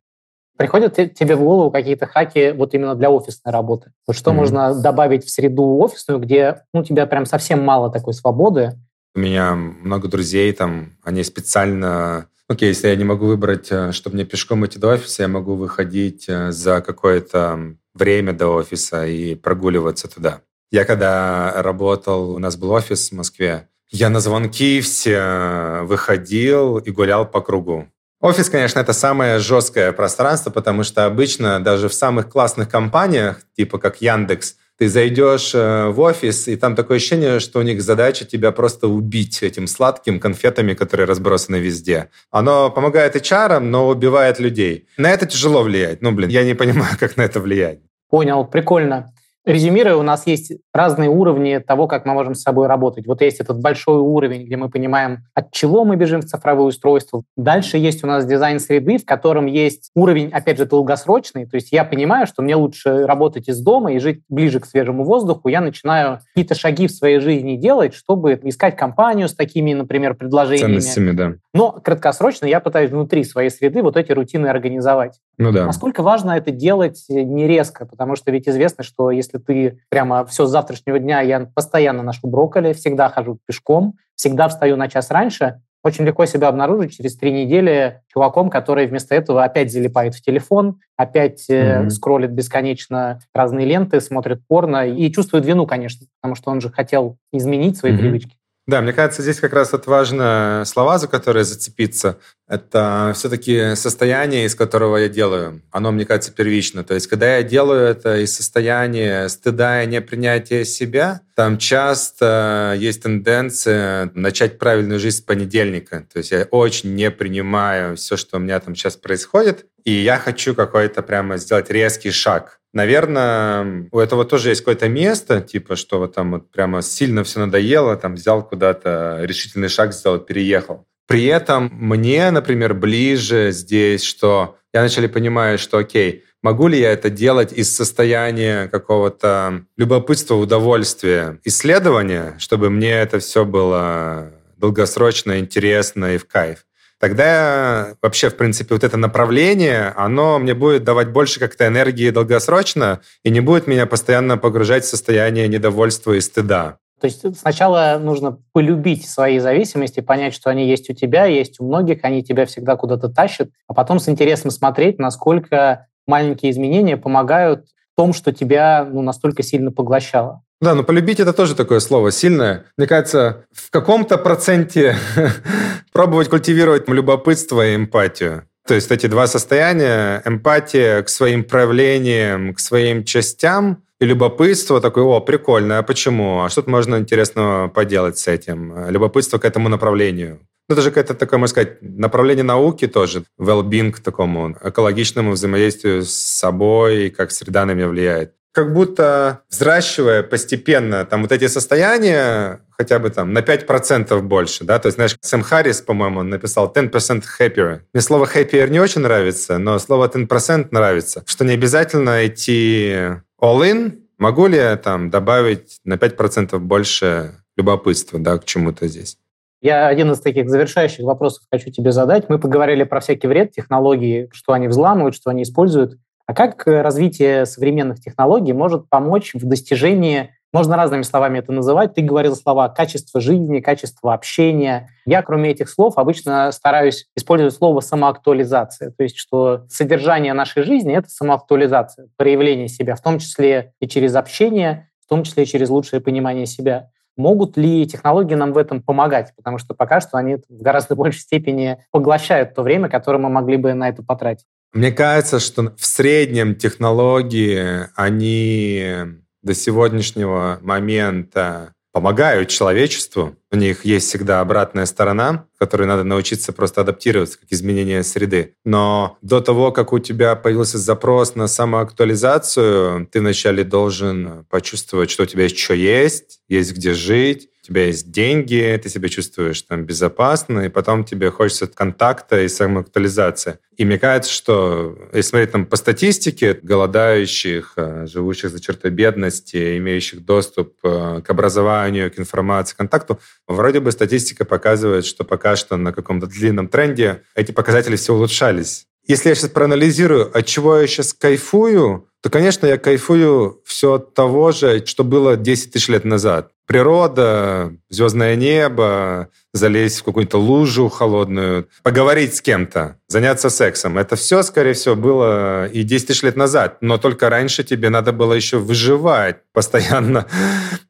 Приходят 0.57 0.95
тебе 0.95 1.35
в 1.35 1.39
голову 1.39 1.71
какие-то 1.71 2.05
хаки 2.07 2.51
вот 2.51 2.73
именно 2.73 2.95
для 2.95 3.09
офисной 3.09 3.53
работы? 3.53 3.91
Вот 4.05 4.15
что 4.15 4.31
mm-hmm. 4.31 4.33
можно 4.33 4.75
добавить 4.75 5.23
в 5.25 5.29
среду 5.29 5.77
офисную, 5.77 6.19
где 6.19 6.63
ну, 6.73 6.81
у 6.81 6.83
тебя 6.83 7.05
прям 7.05 7.25
совсем 7.25 7.63
мало 7.63 7.91
такой 7.91 8.13
свободы, 8.13 8.73
у 9.17 9.19
меня 9.19 9.55
много 9.55 10.07
друзей, 10.07 10.53
там, 10.53 10.91
они 11.03 11.23
специально... 11.23 12.27
Окей, 12.47 12.69
если 12.69 12.89
я 12.89 12.95
не 12.95 13.03
могу 13.03 13.25
выбрать, 13.25 13.71
э, 13.71 13.91
чтобы 13.91 14.13
мне 14.15 14.25
пешком 14.25 14.63
идти 14.63 14.77
до 14.77 14.89
офиса, 14.89 15.23
я 15.23 15.27
могу 15.27 15.55
выходить 15.55 16.25
э, 16.29 16.51
за 16.51 16.81
какое-то 16.81 17.75
время 17.95 18.33
до 18.33 18.49
офиса 18.49 19.07
и 19.07 19.33
прогуливаться 19.33 20.07
туда. 20.07 20.41
Я 20.69 20.85
когда 20.85 21.51
работал, 21.63 22.29
у 22.29 22.37
нас 22.37 22.57
был 22.57 22.69
офис 22.73 23.09
в 23.09 23.15
Москве, 23.15 23.69
я 23.89 24.09
на 24.09 24.19
звонки 24.19 24.81
все 24.81 25.81
выходил 25.83 26.77
и 26.77 26.91
гулял 26.91 27.25
по 27.25 27.41
кругу. 27.41 27.87
Офис, 28.19 28.49
конечно, 28.49 28.79
это 28.79 28.93
самое 28.93 29.39
жесткое 29.39 29.91
пространство, 29.91 30.49
потому 30.49 30.83
что 30.83 31.05
обычно 31.05 31.63
даже 31.63 31.87
в 31.87 31.93
самых 31.93 32.29
классных 32.29 32.67
компаниях, 32.67 33.41
типа 33.55 33.77
как 33.77 34.01
Яндекс, 34.01 34.55
ты 34.77 34.89
зайдешь 34.89 35.53
э, 35.55 35.87
в 35.89 35.99
офис, 35.99 36.47
и 36.47 36.55
там 36.55 36.75
такое 36.75 36.97
ощущение, 36.97 37.39
что 37.39 37.59
у 37.59 37.63
них 37.63 37.81
задача 37.81 38.25
тебя 38.25 38.51
просто 38.51 38.87
убить 38.87 39.41
этим 39.41 39.65
сладким 39.67 40.19
конфетами, 40.19 40.73
которые 40.73 41.07
разбросаны 41.07 41.55
везде. 41.55 42.09
Оно 42.29 42.69
помогает 42.69 43.15
HR, 43.15 43.59
но 43.59 43.87
убивает 43.87 44.39
людей. 44.39 44.87
На 44.97 45.09
это 45.09 45.25
тяжело 45.25 45.63
влиять. 45.63 46.01
Ну, 46.01 46.11
блин, 46.11 46.29
я 46.29 46.43
не 46.43 46.53
понимаю, 46.53 46.95
как 46.99 47.17
на 47.17 47.23
это 47.23 47.39
влиять. 47.39 47.79
Понял, 48.09 48.45
прикольно. 48.45 49.13
Резюмируя, 49.45 49.95
у 49.95 50.03
нас 50.03 50.27
есть 50.27 50.51
разные 50.77 51.09
уровни 51.09 51.57
того, 51.57 51.87
как 51.87 52.05
мы 52.05 52.13
можем 52.13 52.35
с 52.35 52.41
собой 52.41 52.67
работать. 52.67 53.07
Вот 53.07 53.21
есть 53.21 53.39
этот 53.39 53.59
большой 53.59 53.99
уровень, 53.99 54.45
где 54.45 54.55
мы 54.55 54.69
понимаем, 54.69 55.25
от 55.33 55.51
чего 55.51 55.83
мы 55.83 55.95
бежим 55.95 56.21
в 56.21 56.25
цифровое 56.25 56.67
устройство. 56.67 57.23
Дальше 57.35 57.77
есть 57.77 58.03
у 58.03 58.07
нас 58.07 58.25
дизайн 58.25 58.59
среды, 58.59 58.97
в 58.97 59.05
котором 59.05 59.45
есть 59.47 59.91
уровень, 59.95 60.29
опять 60.29 60.57
же, 60.57 60.65
долгосрочный. 60.65 61.45
То 61.45 61.55
есть 61.55 61.71
я 61.71 61.83
понимаю, 61.83 62.27
что 62.27 62.41
мне 62.41 62.55
лучше 62.55 63.05
работать 63.05 63.49
из 63.49 63.59
дома 63.59 63.91
и 63.93 63.99
жить 63.99 64.21
ближе 64.29 64.59
к 64.59 64.65
свежему 64.65 65.03
воздуху. 65.03 65.49
Я 65.49 65.61
начинаю 65.61 66.19
какие-то 66.33 66.55
шаги 66.55 66.87
в 66.87 66.91
своей 66.91 67.19
жизни 67.19 67.55
делать, 67.55 67.93
чтобы 67.93 68.39
искать 68.43 68.75
компанию 68.75 69.27
с 69.27 69.33
такими, 69.33 69.73
например, 69.73 70.13
предложениями. 70.15 70.79
Ценностями, 70.79 71.11
да. 71.11 71.33
Но 71.53 71.71
краткосрочно 71.71 72.45
я 72.45 72.59
пытаюсь 72.59 72.91
внутри 72.91 73.23
своей 73.23 73.49
среды 73.49 73.81
вот 73.81 73.97
эти 73.97 74.11
рутины 74.11 74.47
организовать. 74.47 75.19
Ну 75.39 75.51
да. 75.51 75.65
Насколько 75.65 76.03
важно 76.03 76.31
это 76.31 76.51
делать 76.51 77.05
не 77.09 77.47
резко, 77.47 77.85
потому 77.85 78.15
что 78.15 78.31
ведь 78.31 78.47
известно, 78.47 78.83
что 78.83 79.11
если 79.11 79.37
ты 79.37 79.79
прямо 79.89 80.25
все 80.25 80.45
с 80.45 80.51
завтрашнего 80.67 80.99
дня, 80.99 81.21
я 81.21 81.47
постоянно 81.53 82.03
ношу 82.03 82.27
брокколи, 82.27 82.73
всегда 82.73 83.09
хожу 83.09 83.39
пешком, 83.45 83.95
всегда 84.15 84.49
встаю 84.49 84.75
на 84.75 84.89
час 84.89 85.09
раньше, 85.09 85.61
очень 85.83 86.05
легко 86.05 86.25
себя 86.25 86.49
обнаружить 86.49 86.97
через 86.97 87.15
три 87.15 87.31
недели 87.31 88.01
чуваком, 88.11 88.49
который 88.49 88.87
вместо 88.87 89.15
этого 89.15 89.43
опять 89.43 89.71
залипает 89.71 90.15
в 90.15 90.21
телефон, 90.21 90.79
опять 90.97 91.49
mm-hmm. 91.49 91.89
скроллит 91.89 92.31
бесконечно 92.31 93.19
разные 93.33 93.65
ленты, 93.65 94.01
смотрит 94.01 94.41
порно 94.47 94.87
и 94.87 95.09
чувствует 95.11 95.45
вину, 95.45 95.65
конечно, 95.65 96.05
потому 96.19 96.35
что 96.35 96.51
он 96.51 96.59
же 96.59 96.69
хотел 96.69 97.17
изменить 97.31 97.77
свои 97.77 97.93
mm-hmm. 97.93 97.97
привычки. 97.97 98.35
Да, 98.65 98.81
мне 98.81 98.91
кажется, 98.91 99.21
здесь 99.21 99.39
как 99.39 99.53
раз 99.53 99.71
вот 99.71 99.87
важно 99.87 100.63
слова, 100.65 100.97
за 100.97 101.07
которые 101.07 101.45
зацепиться. 101.45 102.17
Это 102.47 103.11
все-таки 103.13 103.75
состояние, 103.75 104.45
из 104.45 104.55
которого 104.55 104.97
я 104.97 105.09
делаю. 105.09 105.61
Оно, 105.69 105.91
мне 105.91 106.05
кажется, 106.05 106.31
первично. 106.31 106.85
То 106.85 106.93
есть, 106.93 107.07
когда 107.07 107.37
я 107.37 107.43
делаю 107.43 107.81
это 107.81 108.19
из 108.19 108.35
состояния 108.35 109.27
стыда 109.27 109.83
и 109.83 109.87
непринятия 109.87 110.63
себя, 110.63 111.21
там 111.35 111.57
часто 111.57 112.75
есть 112.77 113.03
тенденция 113.03 114.11
начать 114.13 114.59
правильную 114.59 114.99
жизнь 114.99 115.17
с 115.17 115.21
понедельника. 115.21 116.07
То 116.11 116.19
есть, 116.19 116.31
я 116.31 116.47
очень 116.51 116.95
не 116.95 117.11
принимаю 117.11 117.97
все, 117.97 118.15
что 118.15 118.37
у 118.37 118.39
меня 118.39 118.59
там 118.61 118.75
сейчас 118.75 118.95
происходит, 118.95 119.65
и 119.83 119.91
я 119.91 120.17
хочу 120.17 120.55
какой-то 120.55 121.01
прямо 121.01 121.37
сделать 121.37 121.69
резкий 121.69 122.11
шаг. 122.11 122.59
Наверное, 122.73 123.87
у 123.91 123.99
этого 123.99 124.23
тоже 124.23 124.49
есть 124.49 124.61
какое-то 124.61 124.87
место, 124.87 125.41
типа, 125.41 125.75
что 125.75 125.99
вот 125.99 126.15
там 126.15 126.31
вот 126.31 126.51
прямо 126.51 126.81
сильно 126.81 127.23
все 127.23 127.39
надоело, 127.39 127.97
там 127.97 128.15
взял 128.15 128.47
куда-то 128.47 129.19
решительный 129.23 129.67
шаг 129.67 129.93
сделал, 129.93 130.19
переехал. 130.19 130.85
При 131.07 131.25
этом 131.25 131.71
мне, 131.73 132.29
например, 132.31 132.73
ближе 132.73 133.51
здесь, 133.51 134.03
что 134.03 134.57
я 134.73 134.81
начали 134.81 135.07
понимать, 135.07 135.59
что 135.59 135.77
окей, 135.77 136.25
могу 136.43 136.67
ли 136.67 136.79
я 136.79 136.91
это 136.91 137.09
делать 137.09 137.53
из 137.53 137.75
состояния 137.75 138.67
какого-то 138.67 139.63
любопытства, 139.77 140.35
удовольствия, 140.35 141.39
исследования, 141.45 142.35
чтобы 142.39 142.69
мне 142.69 142.91
это 142.91 143.19
все 143.19 143.45
было 143.45 144.31
долгосрочно, 144.57 145.39
интересно 145.39 146.15
и 146.15 146.17
в 146.17 146.27
кайф 146.27 146.67
тогда 146.99 147.95
вообще, 148.01 148.29
в 148.29 148.35
принципе, 148.35 148.73
вот 148.73 148.83
это 148.83 148.97
направление, 148.97 149.93
оно 149.95 150.39
мне 150.39 150.53
будет 150.53 150.83
давать 150.83 151.09
больше 151.09 151.39
как-то 151.39 151.67
энергии 151.67 152.09
долгосрочно 152.09 153.01
и 153.23 153.29
не 153.29 153.39
будет 153.39 153.67
меня 153.67 153.85
постоянно 153.85 154.37
погружать 154.37 154.83
в 154.83 154.89
состояние 154.89 155.47
недовольства 155.47 156.13
и 156.13 156.21
стыда. 156.21 156.79
То 156.99 157.05
есть 157.05 157.37
сначала 157.37 157.99
нужно 158.01 158.39
полюбить 158.53 159.07
свои 159.07 159.39
зависимости, 159.39 159.99
понять, 159.99 160.33
что 160.33 160.49
они 160.49 160.67
есть 160.67 160.89
у 160.89 160.93
тебя, 160.93 161.25
есть 161.25 161.59
у 161.59 161.65
многих, 161.65 162.03
они 162.03 162.23
тебя 162.23 162.45
всегда 162.45 162.75
куда-то 162.75 163.09
тащат, 163.09 163.49
а 163.67 163.73
потом 163.73 163.99
с 163.99 164.09
интересом 164.09 164.49
смотреть, 164.49 164.97
насколько 164.97 165.87
маленькие 166.07 166.51
изменения 166.51 166.97
помогают 166.97 167.65
в 167.93 167.97
том, 167.97 168.13
что 168.13 168.31
тебя 168.31 168.87
ну, 168.91 169.01
настолько 169.01 169.43
сильно 169.43 169.71
поглощало. 169.71 170.41
Да, 170.59 170.73
но 170.73 170.83
полюбить 170.83 171.19
это 171.19 171.33
тоже 171.33 171.55
такое 171.55 171.79
слово 171.79 172.11
сильное. 172.11 172.65
Мне 172.77 172.87
кажется, 172.87 173.45
в 173.51 173.69
каком-то 173.69 174.17
проценте 174.17 174.95
пробовать 175.93 176.29
культивировать 176.29 176.89
любопытство 176.89 177.65
и 177.67 177.75
эмпатию. 177.75 178.47
То 178.65 178.73
есть 178.73 178.91
эти 178.91 179.05
два 179.07 179.27
состояния, 179.27 180.21
эмпатия 180.25 181.03
к 181.03 181.09
своим 181.09 181.43
проявлениям, 181.43 182.53
к 182.53 182.59
своим 182.59 183.03
частям 183.03 183.83
и 183.99 184.05
любопытство 184.05 184.79
такое, 184.81 185.03
о, 185.03 185.19
прикольно, 185.21 185.79
а 185.79 185.83
почему? 185.83 186.43
А 186.43 186.49
что 186.49 186.61
тут 186.61 186.69
можно 186.69 186.97
интересного 186.97 187.67
поделать 187.67 188.17
с 188.17 188.27
этим? 188.27 188.89
Любопытство 188.89 189.37
к 189.37 189.45
этому 189.45 189.69
направлению. 189.69 190.39
Ну, 190.69 190.73
это 190.73 190.81
же 190.81 190.91
какое-то 190.91 191.13
такое, 191.13 191.39
можно 191.39 191.51
сказать, 191.51 191.81
направление 191.81 192.43
науки 192.43 192.87
тоже, 192.87 193.23
well-being 193.39 193.91
к 193.91 193.99
такому 193.99 194.55
экологичному 194.61 195.31
взаимодействию 195.31 196.03
с 196.03 196.11
собой, 196.11 197.09
как 197.09 197.31
среда 197.31 197.65
на 197.65 197.73
меня 197.73 197.87
влияет 197.87 198.33
как 198.57 198.73
будто 198.73 199.41
взращивая 199.51 200.23
постепенно 200.23 201.05
там 201.05 201.21
вот 201.21 201.31
эти 201.31 201.47
состояния 201.47 202.61
хотя 202.71 202.97
бы 202.97 203.11
там 203.11 203.31
на 203.31 203.39
5% 203.39 204.19
больше, 204.21 204.63
да, 204.63 204.79
то 204.79 204.87
есть, 204.87 204.95
знаешь, 204.95 205.15
Сэм 205.21 205.43
Харрис, 205.43 205.81
по-моему, 205.81 206.23
написал 206.23 206.73
10% 206.73 207.23
happier. 207.39 207.81
Мне 207.93 208.01
слово 208.01 208.25
happier 208.25 208.67
не 208.69 208.79
очень 208.79 209.01
нравится, 209.01 209.59
но 209.59 209.77
слово 209.77 210.07
10% 210.07 210.69
нравится, 210.71 211.23
что 211.27 211.45
не 211.45 211.53
обязательно 211.53 212.25
идти 212.25 213.19
all 213.41 213.61
in, 213.61 213.99
могу 214.17 214.47
ли 214.47 214.57
я 214.57 214.75
там 214.77 215.09
добавить 215.09 215.79
на 215.83 215.93
5% 215.95 216.57
больше 216.59 217.35
любопытства, 217.55 218.19
да, 218.19 218.37
к 218.37 218.45
чему-то 218.45 218.87
здесь. 218.87 219.17
Я 219.61 219.87
один 219.87 220.11
из 220.11 220.19
таких 220.19 220.49
завершающих 220.49 221.03
вопросов 221.03 221.43
хочу 221.51 221.71
тебе 221.71 221.91
задать. 221.91 222.29
Мы 222.29 222.37
поговорили 222.37 222.83
про 222.83 222.99
всякий 222.99 223.27
вред 223.27 223.51
технологии, 223.51 224.29
что 224.31 224.53
они 224.53 224.67
взламывают, 224.67 225.15
что 225.15 225.31
они 225.31 225.43
используют. 225.43 225.97
А 226.27 226.33
как 226.33 226.67
э, 226.67 226.81
развитие 226.81 227.45
современных 227.45 227.99
технологий 227.99 228.53
может 228.53 228.87
помочь 228.89 229.33
в 229.33 229.45
достижении, 229.45 230.35
можно 230.57 230.75
разными 230.75 231.03
словами 231.03 231.37
это 231.37 231.51
называть, 231.51 231.93
ты 231.93 232.01
говорил 232.01 232.35
слова 232.35 232.67
качество 232.67 233.21
жизни, 233.21 233.59
качество 233.59 234.15
общения. 234.15 234.89
Я, 235.05 235.21
кроме 235.21 235.51
этих 235.51 235.69
слов, 235.69 235.99
обычно 235.99 236.51
стараюсь 236.51 237.05
использовать 237.15 237.53
слово 237.53 237.81
самоактуализация, 237.81 238.89
то 238.89 239.03
есть 239.03 239.17
что 239.17 239.65
содержание 239.69 240.33
нашей 240.33 240.63
жизни— 240.63 240.95
это 240.97 241.09
самоактуализация, 241.09 242.07
проявление 242.17 242.69
себя, 242.69 242.95
в 242.95 243.01
том 243.01 243.19
числе 243.19 243.73
и 243.79 243.87
через 243.87 244.15
общение, 244.15 244.89
в 245.05 245.07
том 245.07 245.21
числе 245.21 245.43
и 245.43 245.45
через 245.45 245.69
лучшее 245.69 246.01
понимание 246.01 246.47
себя. 246.47 246.89
Могут 247.15 247.55
ли 247.55 247.85
технологии 247.85 248.33
нам 248.33 248.51
в 248.51 248.57
этом 248.57 248.81
помогать? 248.81 249.33
Потому 249.35 249.59
что 249.59 249.75
пока 249.75 250.01
что 250.01 250.17
они 250.17 250.37
в 250.49 250.61
гораздо 250.61 250.95
большей 250.95 251.19
степени 251.19 251.77
поглощают 251.91 252.55
то 252.55 252.63
время, 252.63 252.89
которое 252.89 253.19
мы 253.19 253.29
могли 253.29 253.57
бы 253.57 253.75
на 253.75 253.89
это 253.89 254.01
потратить. 254.01 254.45
Мне 254.73 254.91
кажется, 254.91 255.39
что 255.39 255.75
в 255.77 255.85
среднем 255.85 256.55
технологии, 256.55 257.87
они 257.95 259.17
до 259.47 259.55
сегодняшнего 259.55 260.59
момента 260.61 261.73
помогают 261.93 262.49
человечеству. 262.49 263.35
У 263.51 263.55
них 263.55 263.85
есть 263.85 264.09
всегда 264.09 264.41
обратная 264.41 264.85
сторона, 264.85 265.45
которой 265.57 265.87
надо 265.87 266.03
научиться 266.03 266.51
просто 266.51 266.81
адаптироваться 266.81 267.39
к 267.39 267.43
изменению 267.49 268.03
среды. 268.03 268.55
Но 268.65 269.17
до 269.21 269.39
того, 269.39 269.71
как 269.71 269.93
у 269.93 269.99
тебя 269.99 270.35
появился 270.35 270.77
запрос 270.77 271.35
на 271.35 271.47
самоактуализацию, 271.47 273.07
ты 273.07 273.21
вначале 273.21 273.63
должен 273.63 274.45
почувствовать, 274.49 275.09
что 275.09 275.23
у 275.23 275.25
тебя 275.25 275.47
что 275.47 275.73
есть, 275.73 276.41
есть 276.49 276.75
где 276.75 276.93
жить, 276.93 277.49
у 277.63 277.67
тебя 277.67 277.87
есть 277.87 278.11
деньги, 278.11 278.79
ты 278.81 278.87
себя 278.87 279.09
чувствуешь 279.09 279.61
там 279.61 279.83
безопасно, 279.83 280.61
и 280.61 280.69
потом 280.69 281.03
тебе 281.03 281.31
хочется 281.31 281.67
контакта 281.67 282.41
и 282.41 282.47
самоактуализации. 282.47 283.59
И 283.75 283.83
мне 283.83 283.99
кажется, 283.99 284.31
что 284.31 284.97
если 285.13 285.29
смотреть 285.29 285.51
там 285.51 285.65
по 285.65 285.75
статистике, 285.75 286.57
голодающих, 286.63 287.73
э, 287.75 288.07
живущих 288.07 288.51
за 288.51 288.61
чертой 288.61 288.89
бедности, 288.91 289.77
имеющих 289.77 290.25
доступ 290.25 290.77
э, 290.83 291.21
к 291.23 291.29
образованию, 291.29 292.11
к 292.11 292.17
информации, 292.17 292.73
к 292.73 292.77
контакту, 292.77 293.19
вроде 293.47 293.79
бы 293.79 293.91
статистика 293.91 294.45
показывает, 294.45 295.05
что 295.05 295.23
пока 295.23 295.55
что 295.55 295.77
на 295.77 295.93
каком-то 295.93 296.27
длинном 296.27 296.67
тренде 296.67 297.23
эти 297.35 297.51
показатели 297.51 297.95
все 297.95 298.13
улучшались. 298.13 298.87
Если 299.07 299.29
я 299.29 299.35
сейчас 299.35 299.51
проанализирую, 299.51 300.37
от 300.37 300.45
чего 300.45 300.79
я 300.79 300.87
сейчас 300.87 301.13
кайфую, 301.13 302.09
то, 302.21 302.29
конечно, 302.29 302.65
я 302.67 302.77
кайфую 302.77 303.61
все 303.63 303.93
от 303.93 304.13
того 304.13 304.51
же, 304.51 304.85
что 304.85 305.05
было 305.05 305.37
10 305.37 305.71
тысяч 305.71 305.87
лет 305.87 306.03
назад. 306.03 306.51
Природа, 306.65 307.71
звездное 307.89 308.35
небо, 308.35 309.29
залезть 309.53 310.01
в 310.01 310.03
какую-то 310.03 310.37
лужу 310.37 310.89
холодную, 310.89 311.69
поговорить 311.83 312.35
с 312.35 312.41
кем-то, 312.41 312.97
заняться 313.07 313.49
сексом. 313.49 313.97
Это 313.97 314.17
все, 314.17 314.43
скорее 314.43 314.73
всего, 314.73 314.95
было 314.95 315.67
и 315.67 315.83
10 315.83 316.07
тысяч 316.07 316.23
лет 316.23 316.35
назад. 316.35 316.79
Но 316.81 316.97
только 316.97 317.29
раньше 317.29 317.63
тебе 317.63 317.89
надо 317.89 318.11
было 318.11 318.33
еще 318.33 318.57
выживать. 318.57 319.37
Постоянно 319.53 320.27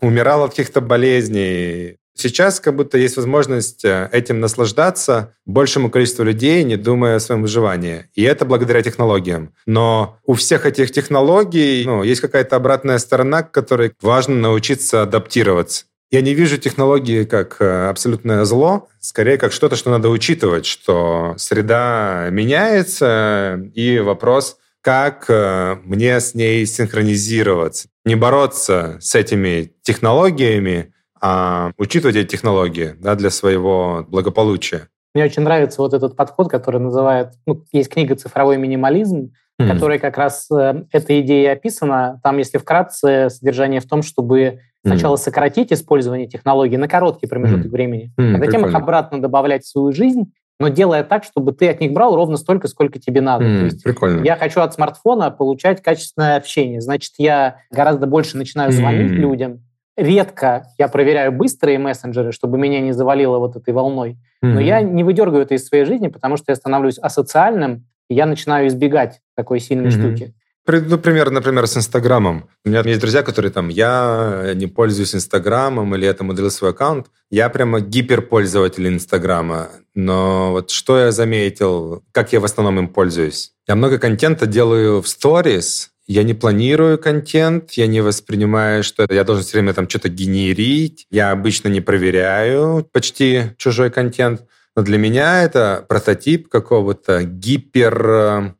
умирал 0.02 0.46
от 0.46 0.52
каких-то 0.52 0.82
болезней. 0.82 1.98
Сейчас 2.18 2.60
как 2.60 2.76
будто 2.76 2.98
есть 2.98 3.16
возможность 3.16 3.86
э, 3.86 4.10
этим 4.12 4.40
наслаждаться 4.40 5.36
большему 5.46 5.92
количеству 5.92 6.24
людей, 6.24 6.64
не 6.64 6.76
думая 6.76 7.18
о 7.18 7.20
своем 7.20 7.44
выживании. 7.44 8.06
И 8.16 8.24
это 8.24 8.44
благодаря 8.44 8.82
технологиям. 8.82 9.54
Но 9.68 10.18
у 10.26 10.34
всех 10.34 10.66
этих 10.66 10.92
технологий 10.92 11.84
ну, 11.86 12.02
есть 12.02 12.22
какая-то 12.22 12.56
обратная 12.56 12.98
сторона, 12.98 13.44
к 13.44 13.52
которой 13.52 13.94
важно 14.02 14.36
научиться 14.36 15.04
адаптироваться. 15.04 15.86
Я 16.10 16.22
не 16.22 16.34
вижу 16.34 16.58
технологии 16.58 17.24
как 17.24 17.58
э, 17.60 17.90
абсолютное 17.90 18.46
зло, 18.46 18.88
скорее 19.00 19.38
как 19.38 19.52
что-то, 19.52 19.76
что 19.76 19.92
надо 19.92 20.10
учитывать, 20.10 20.66
что 20.66 21.36
среда 21.38 22.30
меняется, 22.32 23.62
и 23.76 24.00
вопрос, 24.00 24.58
как 24.82 25.26
э, 25.28 25.76
мне 25.84 26.20
с 26.20 26.34
ней 26.34 26.66
синхронизироваться. 26.66 27.90
Не 28.06 28.16
бороться 28.16 28.98
с 29.02 29.16
этими 29.16 29.74
технологиями, 29.82 30.94
а 31.22 31.72
учитывать 31.78 32.16
эти 32.16 32.28
технологии 32.28 32.96
да, 33.00 33.16
для 33.16 33.30
своего 33.30 34.06
благополучия. 34.08 34.88
Мне 35.14 35.26
очень 35.26 35.42
нравится 35.42 35.82
вот 35.82 35.94
этот 35.94 36.16
подход, 36.16 36.50
который 36.50 36.80
называет... 36.80 37.34
Ну, 37.46 37.64
есть 37.72 37.90
книга 37.90 38.16
«Цифровой 38.16 38.58
минимализм», 38.58 39.32
mm. 39.60 39.68
которая 39.68 40.00
как 40.00 40.18
раз 40.18 40.48
э, 40.52 40.84
эта 40.92 41.20
идея 41.22 41.54
описана. 41.54 42.20
Там, 42.24 42.38
если 42.38 42.58
вкратце, 42.58 43.30
содержание 43.30 43.80
в 43.80 43.88
том, 43.88 44.04
чтобы 44.04 44.60
сначала 44.86 45.16
mm. 45.16 45.20
сократить 45.20 45.74
использование 45.74 46.28
технологий 46.28 46.78
на 46.78 46.88
короткий 46.88 47.28
промежуток 47.28 47.68
mm. 47.68 47.72
времени, 47.72 48.14
mm, 48.18 48.36
а 48.36 48.38
затем 48.38 48.62
прикольно. 48.62 48.68
их 48.68 48.76
обратно 48.76 49.22
добавлять 49.22 49.64
в 49.64 49.70
свою 49.70 49.92
жизнь, 49.92 50.32
но 50.60 50.70
делая 50.70 51.04
так, 51.04 51.24
чтобы 51.24 51.52
ты 51.52 51.70
от 51.70 51.80
них 51.82 51.94
брал 51.94 52.16
ровно 52.16 52.38
столько, 52.38 52.68
сколько 52.68 53.00
тебе 53.00 53.22
надо. 53.22 53.46
Mm, 53.46 53.60
То 53.60 53.66
есть 53.66 53.84
прикольно. 53.84 54.24
Я 54.24 54.36
хочу 54.36 54.62
от 54.62 54.74
смартфона 54.74 55.30
получать 55.30 55.84
качественное 55.84 56.38
общение. 56.38 56.82
Значит, 56.82 57.14
я 57.18 57.58
гораздо 57.72 58.08
больше 58.08 58.38
начинаю 58.38 58.72
звонить 58.72 59.12
mm. 59.12 59.16
людям, 59.16 59.67
редко 59.98 60.68
я 60.78 60.88
проверяю 60.88 61.32
быстрые 61.32 61.80
мессенджеры, 61.80 62.32
чтобы 62.32 62.58
меня 62.58 62.80
не 62.80 62.94
завалило 62.94 63.40
вот 63.40 63.56
этой 63.56 63.74
волной. 63.74 64.12
Mm-hmm. 64.44 64.54
Но 64.54 64.60
я 64.62 64.82
не 64.82 65.04
выдергиваю 65.04 65.44
это 65.44 65.56
из 65.56 65.66
своей 65.66 65.86
жизни, 65.86 66.08
потому 66.08 66.38
что 66.38 66.52
я 66.52 66.56
становлюсь 66.56 67.00
асоциальным, 67.00 67.88
и 68.10 68.16
я 68.16 68.26
начинаю 68.26 68.68
избегать 68.68 69.22
такой 69.36 69.60
сильной 69.60 69.90
mm-hmm. 69.90 70.16
штуки. 70.16 70.34
Приведу 70.68 70.98
пример, 70.98 71.32
например, 71.32 71.66
с 71.66 71.78
Инстаграмом. 71.78 72.50
У 72.66 72.70
меня 72.70 72.82
есть 72.82 73.00
друзья, 73.00 73.24
которые 73.24 73.54
там, 73.54 73.70
я 73.70 74.52
не 74.54 74.68
пользуюсь 74.68 75.16
Инстаграмом 75.16 75.96
или 75.96 76.04
я 76.04 76.14
там 76.14 76.28
удалил 76.28 76.52
свой 76.52 76.72
аккаунт. 76.72 77.08
Я 77.30 77.48
прямо 77.48 77.80
гиперпользователь 77.80 78.86
Инстаграма. 78.86 79.70
Но 79.96 80.52
вот 80.52 80.70
что 80.72 81.00
я 81.00 81.14
заметил, 81.14 82.04
как 82.12 82.34
я 82.34 82.42
в 82.42 82.44
основном 82.44 82.80
им 82.80 82.90
пользуюсь? 82.90 83.54
Я 83.66 83.78
много 83.78 83.98
контента 83.98 84.46
делаю 84.46 85.02
в 85.02 85.08
сторис, 85.08 85.92
я 86.08 86.24
не 86.24 86.34
планирую 86.34 86.98
контент, 86.98 87.72
я 87.74 87.86
не 87.86 88.02
воспринимаю, 88.02 88.84
что 88.84 89.06
я 89.10 89.24
должен 89.26 89.44
все 89.44 89.58
время 89.58 89.74
там 89.74 89.90
что-то 89.90 90.08
генерить. 90.08 91.06
Я 91.12 91.32
обычно 91.32 91.68
не 91.68 91.82
проверяю 91.82 92.88
почти 92.92 93.52
чужой 93.58 93.92
контент. 93.92 94.44
Но 94.76 94.84
для 94.84 94.98
меня 94.98 95.44
это 95.44 95.86
прототип 95.88 96.48
какого-то 96.48 97.24
гипермозга. 97.24 98.56